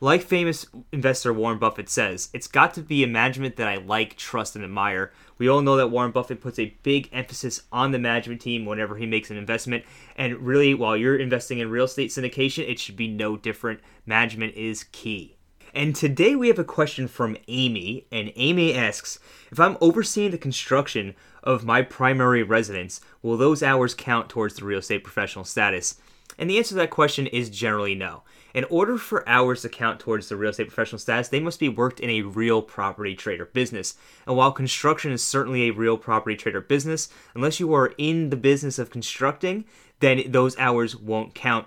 Like 0.00 0.22
famous 0.22 0.64
investor 0.92 1.32
Warren 1.32 1.58
Buffett 1.58 1.88
says, 1.88 2.28
it's 2.32 2.46
got 2.46 2.72
to 2.74 2.82
be 2.82 3.02
a 3.02 3.08
management 3.08 3.56
that 3.56 3.66
I 3.66 3.76
like, 3.78 4.16
trust, 4.16 4.54
and 4.54 4.64
admire. 4.64 5.12
We 5.38 5.48
all 5.48 5.60
know 5.60 5.76
that 5.76 5.90
Warren 5.90 6.12
Buffett 6.12 6.40
puts 6.40 6.60
a 6.60 6.76
big 6.84 7.08
emphasis 7.12 7.62
on 7.72 7.90
the 7.90 7.98
management 7.98 8.40
team 8.40 8.64
whenever 8.64 8.96
he 8.96 9.06
makes 9.06 9.28
an 9.32 9.36
investment. 9.36 9.84
And 10.14 10.38
really, 10.38 10.72
while 10.72 10.96
you're 10.96 11.16
investing 11.16 11.58
in 11.58 11.70
real 11.70 11.86
estate 11.86 12.10
syndication, 12.10 12.68
it 12.68 12.78
should 12.78 12.94
be 12.94 13.08
no 13.08 13.36
different. 13.36 13.80
Management 14.06 14.54
is 14.54 14.84
key. 14.92 15.34
And 15.74 15.96
today 15.96 16.36
we 16.36 16.46
have 16.46 16.60
a 16.60 16.64
question 16.64 17.08
from 17.08 17.36
Amy, 17.48 18.06
and 18.12 18.32
Amy 18.36 18.74
asks 18.74 19.18
If 19.50 19.58
I'm 19.58 19.76
overseeing 19.80 20.30
the 20.30 20.38
construction 20.38 21.16
of 21.42 21.64
my 21.64 21.82
primary 21.82 22.44
residence, 22.44 23.00
will 23.20 23.36
those 23.36 23.64
hours 23.64 23.94
count 23.94 24.28
towards 24.28 24.54
the 24.54 24.64
real 24.64 24.78
estate 24.78 25.02
professional 25.02 25.44
status? 25.44 25.96
And 26.38 26.48
the 26.48 26.56
answer 26.56 26.70
to 26.70 26.74
that 26.76 26.90
question 26.90 27.26
is 27.26 27.50
generally 27.50 27.96
no. 27.96 28.22
In 28.54 28.64
order 28.64 28.96
for 28.96 29.28
hours 29.28 29.62
to 29.62 29.68
count 29.68 30.00
towards 30.00 30.28
the 30.28 30.36
real 30.36 30.50
estate 30.50 30.68
professional 30.68 30.98
status, 30.98 31.28
they 31.28 31.40
must 31.40 31.60
be 31.60 31.68
worked 31.68 32.00
in 32.00 32.08
a 32.08 32.22
real 32.22 32.62
property 32.62 33.14
trader 33.14 33.44
business. 33.44 33.94
And 34.26 34.36
while 34.36 34.52
construction 34.52 35.12
is 35.12 35.22
certainly 35.22 35.68
a 35.68 35.72
real 35.72 35.98
property 35.98 36.34
trader 36.34 36.62
business, 36.62 37.10
unless 37.34 37.60
you 37.60 37.74
are 37.74 37.92
in 37.98 38.30
the 38.30 38.36
business 38.36 38.78
of 38.78 38.90
constructing, 38.90 39.64
then 40.00 40.22
those 40.30 40.58
hours 40.58 40.96
won't 40.96 41.34
count 41.34 41.66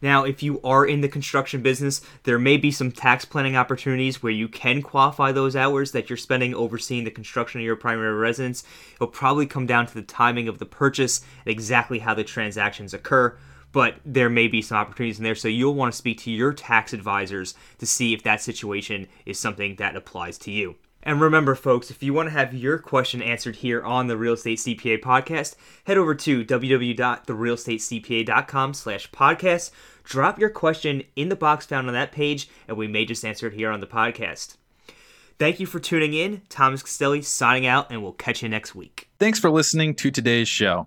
Now, 0.00 0.24
if 0.24 0.42
you 0.42 0.60
are 0.62 0.84
in 0.84 1.00
the 1.00 1.08
construction 1.08 1.62
business, 1.62 2.02
there 2.24 2.38
may 2.38 2.56
be 2.56 2.72
some 2.72 2.90
tax 2.90 3.24
planning 3.24 3.56
opportunities 3.56 4.20
where 4.20 4.32
you 4.32 4.48
can 4.48 4.82
qualify 4.82 5.30
those 5.30 5.54
hours 5.54 5.92
that 5.92 6.10
you're 6.10 6.16
spending 6.16 6.54
overseeing 6.54 7.04
the 7.04 7.10
construction 7.12 7.60
of 7.60 7.64
your 7.64 7.76
primary 7.76 8.14
residence. 8.14 8.64
It'll 8.96 9.06
probably 9.06 9.46
come 9.46 9.64
down 9.64 9.86
to 9.86 9.94
the 9.94 10.02
timing 10.02 10.48
of 10.48 10.58
the 10.58 10.66
purchase 10.66 11.20
and 11.46 11.52
exactly 11.52 12.00
how 12.00 12.14
the 12.14 12.24
transactions 12.24 12.92
occur 12.92 13.36
but 13.72 13.96
there 14.04 14.30
may 14.30 14.48
be 14.48 14.62
some 14.62 14.78
opportunities 14.78 15.18
in 15.18 15.24
there. 15.24 15.34
So 15.34 15.48
you'll 15.48 15.74
want 15.74 15.92
to 15.92 15.98
speak 15.98 16.18
to 16.20 16.30
your 16.30 16.52
tax 16.52 16.92
advisors 16.92 17.54
to 17.78 17.86
see 17.86 18.14
if 18.14 18.22
that 18.22 18.40
situation 18.40 19.08
is 19.26 19.36
something 19.38 19.74
that 19.76 19.96
applies 19.96 20.38
to 20.38 20.52
you. 20.52 20.76
And 21.02 21.20
remember, 21.20 21.54
folks, 21.56 21.90
if 21.90 22.02
you 22.02 22.14
want 22.14 22.28
to 22.28 22.32
have 22.32 22.54
your 22.54 22.78
question 22.78 23.20
answered 23.22 23.56
here 23.56 23.82
on 23.82 24.06
the 24.06 24.16
Real 24.16 24.32
Estate 24.34 24.58
CPA 24.58 25.00
podcast, 25.00 25.56
head 25.84 25.98
over 25.98 26.14
to 26.14 26.44
www.therealestatecpa.com 26.44 28.74
slash 28.74 29.10
podcast. 29.10 29.72
Drop 30.04 30.38
your 30.38 30.50
question 30.50 31.02
in 31.16 31.28
the 31.28 31.34
box 31.34 31.66
found 31.66 31.88
on 31.88 31.94
that 31.94 32.12
page, 32.12 32.48
and 32.68 32.76
we 32.76 32.86
may 32.86 33.04
just 33.04 33.24
answer 33.24 33.48
it 33.48 33.54
here 33.54 33.70
on 33.70 33.80
the 33.80 33.86
podcast. 33.86 34.58
Thank 35.38 35.58
you 35.58 35.66
for 35.66 35.80
tuning 35.80 36.14
in. 36.14 36.42
Thomas 36.48 36.84
Castelli 36.84 37.22
signing 37.22 37.66
out, 37.66 37.90
and 37.90 38.00
we'll 38.00 38.12
catch 38.12 38.42
you 38.42 38.48
next 38.48 38.76
week. 38.76 39.08
Thanks 39.18 39.40
for 39.40 39.50
listening 39.50 39.96
to 39.96 40.12
today's 40.12 40.48
show. 40.48 40.86